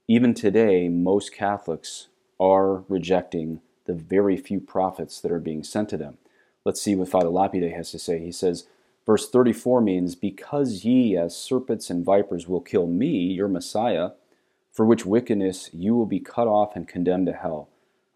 even 0.08 0.34
today, 0.34 0.88
most 0.88 1.32
Catholics 1.32 2.08
are 2.38 2.84
rejecting 2.88 3.60
the 3.86 3.94
very 3.94 4.36
few 4.36 4.60
prophets 4.60 5.20
that 5.20 5.32
are 5.32 5.40
being 5.40 5.62
sent 5.62 5.88
to 5.90 5.96
them. 5.96 6.18
Let's 6.64 6.80
see 6.80 6.94
what 6.94 7.08
Father 7.08 7.28
Lapide 7.28 7.72
has 7.72 7.90
to 7.90 7.98
say. 7.98 8.18
He 8.18 8.32
says, 8.32 8.66
verse 9.04 9.28
34 9.28 9.80
means, 9.80 10.14
Because 10.14 10.84
ye 10.84 11.16
as 11.16 11.36
serpents 11.36 11.90
and 11.90 12.04
vipers 12.04 12.48
will 12.48 12.60
kill 12.60 12.86
me, 12.86 13.32
your 13.32 13.48
Messiah, 13.48 14.10
for 14.72 14.86
which 14.86 15.06
wickedness 15.06 15.70
you 15.72 15.94
will 15.94 16.06
be 16.06 16.20
cut 16.20 16.48
off 16.48 16.74
and 16.74 16.88
condemned 16.88 17.26
to 17.26 17.32
hell. 17.32 17.68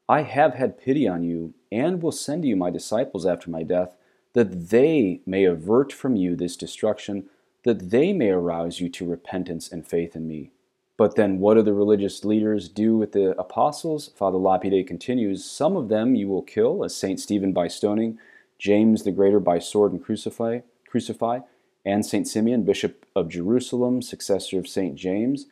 I 0.08 0.22
have 0.22 0.54
had 0.54 0.80
pity 0.80 1.06
on 1.06 1.22
you, 1.22 1.52
and 1.70 2.02
will 2.02 2.12
send 2.12 2.44
you 2.44 2.56
my 2.56 2.70
disciples 2.70 3.26
after 3.26 3.50
my 3.50 3.62
death 3.62 3.94
that 4.32 4.70
they 4.70 5.20
may 5.26 5.44
avert 5.44 5.92
from 5.92 6.16
you 6.16 6.36
this 6.36 6.56
destruction, 6.56 7.24
that 7.64 7.90
they 7.90 8.12
may 8.12 8.30
arouse 8.30 8.80
you 8.80 8.88
to 8.88 9.04
repentance 9.04 9.70
and 9.70 9.86
faith 9.86 10.14
in 10.14 10.26
me. 10.26 10.50
But 10.98 11.14
then 11.14 11.38
what 11.38 11.54
do 11.54 11.62
the 11.62 11.72
religious 11.72 12.24
leaders 12.24 12.68
do 12.68 12.96
with 12.98 13.12
the 13.12 13.30
apostles? 13.38 14.10
Father 14.16 14.36
Lapide 14.36 14.86
continues 14.86 15.44
Some 15.44 15.76
of 15.76 15.88
them 15.88 16.16
you 16.16 16.28
will 16.28 16.42
kill, 16.42 16.84
as 16.84 16.94
St. 16.94 17.20
Stephen 17.20 17.52
by 17.52 17.68
stoning, 17.68 18.18
James 18.58 19.04
the 19.04 19.12
Greater 19.12 19.38
by 19.38 19.60
sword 19.60 19.92
and 19.92 20.04
crucify, 20.04 20.60
crucify 20.86 21.40
and 21.84 22.04
St. 22.04 22.26
Simeon, 22.26 22.64
Bishop 22.64 23.06
of 23.14 23.28
Jerusalem, 23.28 24.02
successor 24.02 24.58
of 24.58 24.66
St. 24.66 24.96
James. 24.96 25.46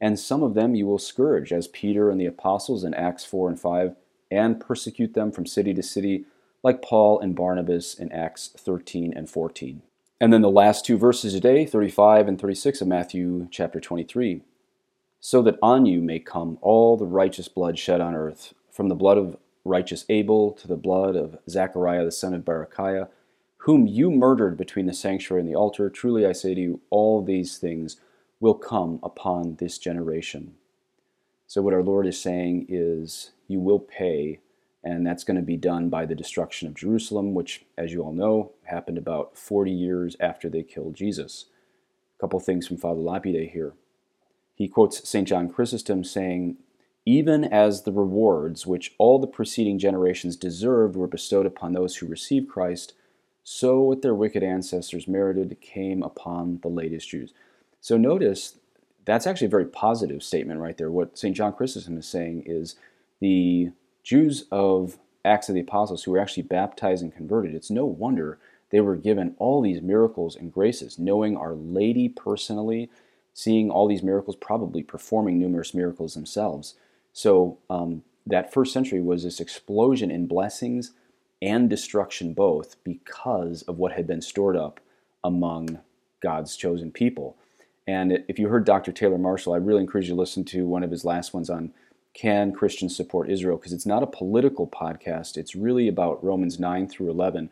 And 0.00 0.18
some 0.18 0.42
of 0.42 0.54
them 0.54 0.74
you 0.74 0.86
will 0.86 0.98
scourge, 0.98 1.52
as 1.52 1.68
Peter 1.68 2.10
and 2.10 2.20
the 2.20 2.26
apostles 2.26 2.82
in 2.82 2.94
Acts 2.94 3.24
4 3.24 3.50
and 3.50 3.60
5, 3.60 3.94
and 4.30 4.58
persecute 4.58 5.12
them 5.12 5.30
from 5.30 5.46
city 5.46 5.74
to 5.74 5.82
city 5.82 6.24
like 6.62 6.82
Paul 6.82 7.20
and 7.20 7.36
Barnabas 7.36 7.94
in 7.94 8.10
Acts 8.12 8.48
13 8.56 9.12
and 9.14 9.28
14. 9.28 9.82
And 10.20 10.32
then 10.32 10.42
the 10.42 10.50
last 10.50 10.86
two 10.86 10.96
verses 10.96 11.34
today, 11.34 11.66
35 11.66 12.28
and 12.28 12.40
36 12.40 12.80
of 12.80 12.88
Matthew 12.88 13.48
chapter 13.50 13.78
23. 13.78 14.40
So 15.20 15.42
that 15.42 15.58
on 15.62 15.86
you 15.86 16.00
may 16.00 16.18
come 16.18 16.58
all 16.60 16.96
the 16.96 17.06
righteous 17.06 17.48
blood 17.48 17.78
shed 17.78 18.00
on 18.00 18.14
earth, 18.14 18.54
from 18.70 18.88
the 18.88 18.94
blood 18.94 19.18
of 19.18 19.36
righteous 19.64 20.04
Abel 20.08 20.52
to 20.52 20.68
the 20.68 20.76
blood 20.76 21.16
of 21.16 21.38
Zechariah 21.48 22.04
the 22.04 22.12
son 22.12 22.34
of 22.34 22.42
Berechiah, 22.42 23.08
whom 23.58 23.86
you 23.86 24.10
murdered 24.10 24.56
between 24.56 24.86
the 24.86 24.94
sanctuary 24.94 25.40
and 25.40 25.48
the 25.48 25.56
altar. 25.56 25.90
Truly 25.90 26.24
I 26.24 26.32
say 26.32 26.54
to 26.54 26.60
you, 26.60 26.80
all 26.90 27.22
these 27.22 27.58
things 27.58 27.96
will 28.38 28.54
come 28.54 29.00
upon 29.02 29.56
this 29.56 29.78
generation. 29.78 30.54
So, 31.48 31.62
what 31.62 31.74
our 31.74 31.82
Lord 31.82 32.06
is 32.06 32.20
saying 32.20 32.66
is, 32.68 33.30
you 33.48 33.60
will 33.60 33.78
pay 33.78 34.40
and 34.86 35.04
that's 35.04 35.24
going 35.24 35.36
to 35.36 35.42
be 35.42 35.56
done 35.56 35.88
by 35.88 36.06
the 36.06 36.14
destruction 36.14 36.68
of 36.68 36.74
Jerusalem, 36.74 37.34
which, 37.34 37.64
as 37.76 37.92
you 37.92 38.02
all 38.02 38.12
know, 38.12 38.52
happened 38.62 38.98
about 38.98 39.36
40 39.36 39.72
years 39.72 40.16
after 40.20 40.48
they 40.48 40.62
killed 40.62 40.94
Jesus. 40.94 41.46
A 42.16 42.20
couple 42.20 42.38
things 42.38 42.68
from 42.68 42.76
Father 42.76 43.00
Lapide 43.00 43.50
here. 43.52 43.74
He 44.56 44.68
quotes 44.68 45.06
St. 45.08 45.28
John 45.28 45.48
Chrysostom 45.50 46.02
saying, 46.02 46.56
Even 47.04 47.44
as 47.44 47.82
the 47.82 47.92
rewards 47.92 48.66
which 48.66 48.94
all 48.98 49.18
the 49.18 49.26
preceding 49.26 49.78
generations 49.78 50.34
deserved 50.34 50.96
were 50.96 51.06
bestowed 51.06 51.46
upon 51.46 51.72
those 51.72 51.96
who 51.96 52.06
received 52.06 52.48
Christ, 52.48 52.94
so 53.44 53.80
what 53.80 54.02
their 54.02 54.14
wicked 54.14 54.42
ancestors 54.42 55.06
merited 55.06 55.60
came 55.60 56.02
upon 56.02 56.58
the 56.62 56.68
latest 56.68 57.10
Jews. 57.10 57.32
So 57.80 57.96
notice 57.96 58.56
that's 59.04 59.26
actually 59.26 59.46
a 59.46 59.50
very 59.50 59.66
positive 59.66 60.22
statement 60.22 60.58
right 60.58 60.76
there. 60.76 60.90
What 60.90 61.16
St. 61.16 61.36
John 61.36 61.52
Chrysostom 61.52 61.96
is 61.98 62.08
saying 62.08 62.42
is 62.46 62.74
the 63.20 63.70
Jews 64.02 64.46
of 64.50 64.98
Acts 65.24 65.48
of 65.48 65.54
the 65.54 65.60
Apostles 65.60 66.02
who 66.02 66.12
were 66.12 66.18
actually 66.18 66.44
baptized 66.44 67.02
and 67.02 67.14
converted, 67.14 67.54
it's 67.54 67.70
no 67.70 67.84
wonder 67.84 68.38
they 68.70 68.80
were 68.80 68.96
given 68.96 69.34
all 69.38 69.60
these 69.60 69.80
miracles 69.80 70.34
and 70.34 70.52
graces, 70.52 70.98
knowing 70.98 71.36
Our 71.36 71.54
Lady 71.54 72.08
personally, 72.08 72.90
seeing 73.36 73.70
all 73.70 73.86
these 73.86 74.02
miracles, 74.02 74.34
probably 74.34 74.82
performing 74.82 75.38
numerous 75.38 75.74
miracles 75.74 76.14
themselves. 76.14 76.74
So 77.12 77.58
um, 77.68 78.02
that 78.26 78.50
first 78.50 78.72
century 78.72 78.98
was 78.98 79.24
this 79.24 79.40
explosion 79.40 80.10
in 80.10 80.26
blessings 80.26 80.92
and 81.42 81.68
destruction 81.68 82.32
both 82.32 82.82
because 82.82 83.60
of 83.64 83.76
what 83.76 83.92
had 83.92 84.06
been 84.06 84.22
stored 84.22 84.56
up 84.56 84.80
among 85.22 85.80
God's 86.22 86.56
chosen 86.56 86.90
people. 86.90 87.36
And 87.86 88.24
if 88.26 88.38
you 88.38 88.48
heard 88.48 88.64
Dr. 88.64 88.90
Taylor 88.90 89.18
Marshall, 89.18 89.52
I 89.52 89.58
really 89.58 89.82
encourage 89.82 90.08
you 90.08 90.14
to 90.14 90.20
listen 90.20 90.42
to 90.46 90.66
one 90.66 90.82
of 90.82 90.90
his 90.90 91.04
last 91.04 91.34
ones 91.34 91.50
on 91.50 91.74
can 92.14 92.52
Christians 92.52 92.96
support 92.96 93.28
Israel? 93.28 93.58
Because 93.58 93.74
it's 93.74 93.84
not 93.84 94.02
a 94.02 94.06
political 94.06 94.66
podcast. 94.66 95.36
It's 95.36 95.54
really 95.54 95.88
about 95.88 96.24
Romans 96.24 96.58
9 96.58 96.88
through 96.88 97.10
11, 97.10 97.50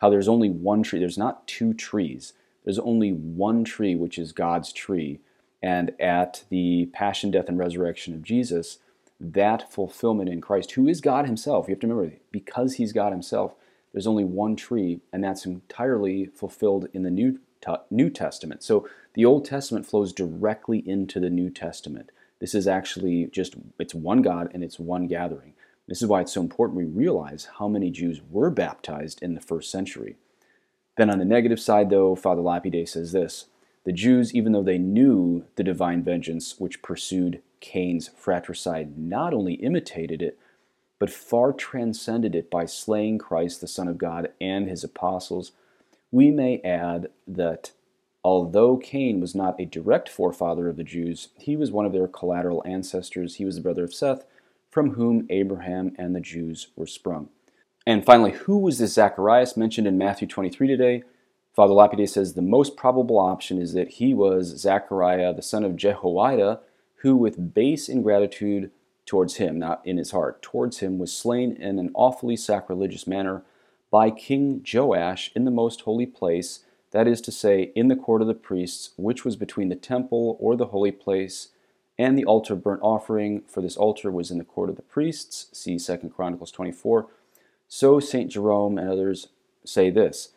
how 0.00 0.08
there's 0.08 0.28
only 0.28 0.48
one 0.48 0.82
tree. 0.82 0.98
There's 0.98 1.18
not 1.18 1.46
two 1.46 1.74
trees. 1.74 2.32
There's 2.64 2.78
only 2.78 3.10
one 3.10 3.64
tree, 3.64 3.94
which 3.94 4.18
is 4.18 4.32
God's 4.32 4.72
tree. 4.72 5.20
And 5.66 6.00
at 6.00 6.44
the 6.48 6.88
passion, 6.92 7.32
death, 7.32 7.48
and 7.48 7.58
resurrection 7.58 8.14
of 8.14 8.22
Jesus, 8.22 8.78
that 9.18 9.72
fulfillment 9.72 10.28
in 10.28 10.40
Christ, 10.40 10.70
who 10.70 10.86
is 10.86 11.00
God 11.00 11.26
Himself, 11.26 11.66
you 11.66 11.74
have 11.74 11.80
to 11.80 11.88
remember, 11.88 12.14
because 12.30 12.74
He's 12.74 12.92
God 12.92 13.10
Himself, 13.10 13.56
there's 13.92 14.06
only 14.06 14.22
one 14.22 14.54
tree, 14.54 15.00
and 15.12 15.24
that's 15.24 15.44
entirely 15.44 16.26
fulfilled 16.26 16.86
in 16.92 17.02
the 17.02 17.10
New, 17.10 17.40
New 17.90 18.10
Testament. 18.10 18.62
So 18.62 18.88
the 19.14 19.24
Old 19.24 19.44
Testament 19.44 19.86
flows 19.86 20.12
directly 20.12 20.88
into 20.88 21.18
the 21.18 21.30
New 21.30 21.50
Testament. 21.50 22.12
This 22.38 22.54
is 22.54 22.68
actually 22.68 23.26
just, 23.32 23.56
it's 23.80 23.92
one 23.94 24.22
God 24.22 24.48
and 24.54 24.62
it's 24.62 24.78
one 24.78 25.08
gathering. 25.08 25.54
This 25.88 26.00
is 26.00 26.06
why 26.06 26.20
it's 26.20 26.32
so 26.32 26.42
important 26.42 26.76
we 26.76 26.84
realize 26.84 27.48
how 27.58 27.66
many 27.66 27.90
Jews 27.90 28.20
were 28.30 28.50
baptized 28.50 29.20
in 29.20 29.34
the 29.34 29.40
first 29.40 29.72
century. 29.72 30.14
Then 30.96 31.10
on 31.10 31.18
the 31.18 31.24
negative 31.24 31.58
side, 31.58 31.90
though, 31.90 32.14
Father 32.14 32.40
Lapide 32.40 32.88
says 32.88 33.10
this 33.10 33.46
The 33.86 33.92
Jews, 33.92 34.34
even 34.34 34.52
though 34.52 34.62
they 34.62 34.78
knew 34.78 35.44
the 35.54 35.64
divine 35.64 36.02
vengeance 36.02 36.60
which 36.60 36.82
pursued 36.82 37.40
Cain's 37.60 38.08
fratricide, 38.08 38.98
not 38.98 39.32
only 39.32 39.54
imitated 39.54 40.20
it, 40.20 40.38
but 40.98 41.10
far 41.10 41.52
transcended 41.52 42.34
it 42.34 42.50
by 42.50 42.66
slaying 42.66 43.18
Christ, 43.18 43.62
the 43.62 43.66
Son 43.66 43.88
of 43.88 43.96
God, 43.96 44.32
and 44.40 44.68
his 44.68 44.84
apostles. 44.84 45.52
We 46.10 46.30
may 46.30 46.60
add 46.62 47.08
that 47.26 47.72
Although 48.26 48.78
Cain 48.78 49.20
was 49.20 49.36
not 49.36 49.54
a 49.60 49.66
direct 49.66 50.08
forefather 50.08 50.68
of 50.68 50.76
the 50.76 50.82
Jews, 50.82 51.28
he 51.38 51.54
was 51.54 51.70
one 51.70 51.86
of 51.86 51.92
their 51.92 52.08
collateral 52.08 52.60
ancestors. 52.66 53.36
He 53.36 53.44
was 53.44 53.54
the 53.54 53.62
brother 53.62 53.84
of 53.84 53.94
Seth, 53.94 54.24
from 54.68 54.94
whom 54.94 55.28
Abraham 55.30 55.94
and 55.96 56.12
the 56.12 56.20
Jews 56.20 56.66
were 56.74 56.88
sprung. 56.88 57.28
And 57.86 58.04
finally, 58.04 58.32
who 58.32 58.58
was 58.58 58.78
this 58.78 58.94
Zacharias 58.94 59.56
mentioned 59.56 59.86
in 59.86 59.96
Matthew 59.96 60.26
23 60.26 60.66
today? 60.66 61.04
Father 61.56 61.72
Lapide 61.72 62.06
says 62.06 62.34
the 62.34 62.42
most 62.42 62.76
probable 62.76 63.18
option 63.18 63.58
is 63.58 63.72
that 63.72 63.92
he 63.92 64.12
was 64.12 64.58
Zechariah, 64.58 65.32
the 65.32 65.40
son 65.40 65.64
of 65.64 65.74
Jehoiada, 65.74 66.60
who, 66.96 67.16
with 67.16 67.54
base 67.54 67.88
ingratitude 67.88 68.70
towards 69.06 69.36
him, 69.36 69.58
not 69.58 69.80
in 69.82 69.96
his 69.96 70.10
heart, 70.10 70.42
towards 70.42 70.80
him, 70.80 70.98
was 70.98 71.16
slain 71.16 71.56
in 71.56 71.78
an 71.78 71.92
awfully 71.94 72.36
sacrilegious 72.36 73.06
manner 73.06 73.42
by 73.90 74.10
King 74.10 74.62
Joash 74.70 75.32
in 75.34 75.46
the 75.46 75.50
most 75.50 75.80
holy 75.82 76.04
place 76.04 76.60
that 76.90 77.08
is 77.08 77.22
to 77.22 77.32
say, 77.32 77.72
in 77.74 77.88
the 77.88 77.96
court 77.96 78.20
of 78.20 78.28
the 78.28 78.34
priests, 78.34 78.90
which 78.96 79.24
was 79.24 79.36
between 79.36 79.70
the 79.70 79.76
temple 79.76 80.36
or 80.38 80.56
the 80.56 80.66
holy 80.66 80.92
place 80.92 81.48
and 81.98 82.18
the 82.18 82.24
altar 82.26 82.52
of 82.52 82.62
burnt 82.62 82.82
offering, 82.82 83.42
for 83.48 83.62
this 83.62 83.78
altar 83.78 84.10
was 84.10 84.30
in 84.30 84.36
the 84.36 84.44
court 84.44 84.68
of 84.68 84.76
the 84.76 84.82
priests. 84.82 85.46
See 85.52 85.78
2 85.78 86.12
Chronicles 86.14 86.50
24. 86.50 87.08
So 87.66 87.98
St. 87.98 88.30
Jerome 88.30 88.76
and 88.76 88.90
others 88.90 89.28
say 89.64 89.88
this 89.90 90.30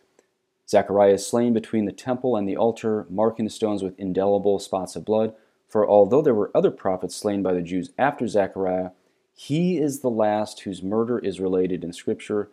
Zacharias 0.69 1.25
slain 1.25 1.53
between 1.53 1.85
the 1.85 1.91
temple 1.91 2.35
and 2.35 2.47
the 2.47 2.55
altar, 2.55 3.07
marking 3.09 3.45
the 3.45 3.51
stones 3.51 3.81
with 3.81 3.99
indelible 3.99 4.59
spots 4.59 4.95
of 4.95 5.03
blood. 5.03 5.33
For 5.67 5.87
although 5.87 6.21
there 6.21 6.35
were 6.35 6.51
other 6.53 6.69
prophets 6.69 7.15
slain 7.15 7.41
by 7.41 7.53
the 7.53 7.61
Jews 7.61 7.91
after 7.97 8.27
Zechariah, 8.27 8.91
he 9.33 9.77
is 9.77 10.01
the 10.01 10.09
last 10.09 10.61
whose 10.61 10.83
murder 10.83 11.17
is 11.17 11.39
related 11.39 11.83
in 11.83 11.93
Scripture. 11.93 12.51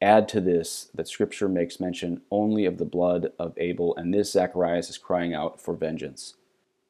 Add 0.00 0.28
to 0.28 0.40
this 0.40 0.88
that 0.94 1.08
Scripture 1.08 1.48
makes 1.48 1.80
mention 1.80 2.22
only 2.30 2.64
of 2.64 2.78
the 2.78 2.84
blood 2.84 3.32
of 3.38 3.54
Abel, 3.56 3.96
and 3.96 4.12
this 4.12 4.32
Zacharias 4.32 4.90
is 4.90 4.98
crying 4.98 5.34
out 5.34 5.60
for 5.60 5.74
vengeance. 5.74 6.34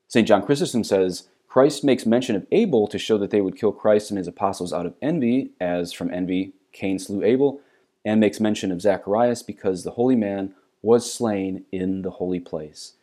St. 0.08 0.28
John 0.28 0.44
Chrysostom 0.44 0.84
says, 0.84 1.28
Christ 1.48 1.84
makes 1.84 2.04
mention 2.06 2.36
of 2.36 2.46
Abel 2.50 2.86
to 2.88 2.98
show 2.98 3.16
that 3.18 3.30
they 3.30 3.40
would 3.40 3.58
kill 3.58 3.72
Christ 3.72 4.10
and 4.10 4.18
his 4.18 4.28
apostles 4.28 4.72
out 4.72 4.86
of 4.86 4.94
envy, 5.00 5.52
as 5.60 5.92
from 5.92 6.12
envy 6.12 6.52
Cain 6.72 6.98
slew 6.98 7.22
Abel, 7.22 7.60
and 8.04 8.20
makes 8.20 8.40
mention 8.40 8.72
of 8.72 8.82
Zacharias 8.82 9.42
because 9.42 9.84
the 9.84 9.92
holy 9.92 10.16
man 10.16 10.54
was 10.82 11.12
slain 11.12 11.64
in 11.70 12.02
the 12.02 12.10
holy 12.10 12.40
place. 12.40 12.94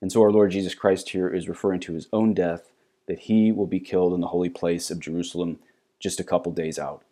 And 0.00 0.12
so 0.12 0.22
our 0.22 0.30
Lord 0.30 0.52
Jesus 0.52 0.74
Christ 0.74 1.10
here 1.10 1.28
is 1.28 1.48
referring 1.48 1.80
to 1.80 1.94
his 1.94 2.08
own 2.12 2.34
death, 2.34 2.70
that 3.08 3.20
he 3.20 3.50
will 3.50 3.66
be 3.66 3.80
killed 3.80 4.12
in 4.14 4.20
the 4.20 4.28
holy 4.28 4.48
place 4.48 4.90
of 4.90 5.00
Jerusalem 5.00 5.58
just 6.00 6.20
a 6.20 6.24
couple 6.24 6.52
days 6.52 6.78
out. 6.78 7.02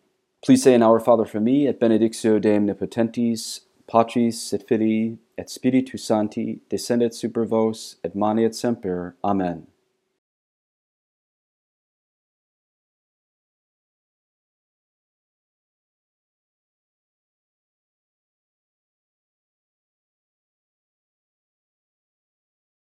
Please 0.43 0.63
say 0.63 0.73
an 0.73 0.83
Our 0.83 0.99
Father 0.99 1.25
for 1.25 1.39
me 1.39 1.67
at 1.67 1.79
benedictio 1.79 2.39
Dei 2.39 2.57
omnipotentis, 2.57 3.61
Patris 3.87 4.53
et 4.53 4.67
Filii 4.67 5.17
et 5.37 5.49
Spiritus 5.49 6.03
Sancti, 6.03 6.59
descendat 6.69 7.13
super 7.13 7.45
vos 7.45 7.95
et 8.03 8.15
maneat 8.15 8.53
semper. 8.53 9.15
Amen. 9.23 9.67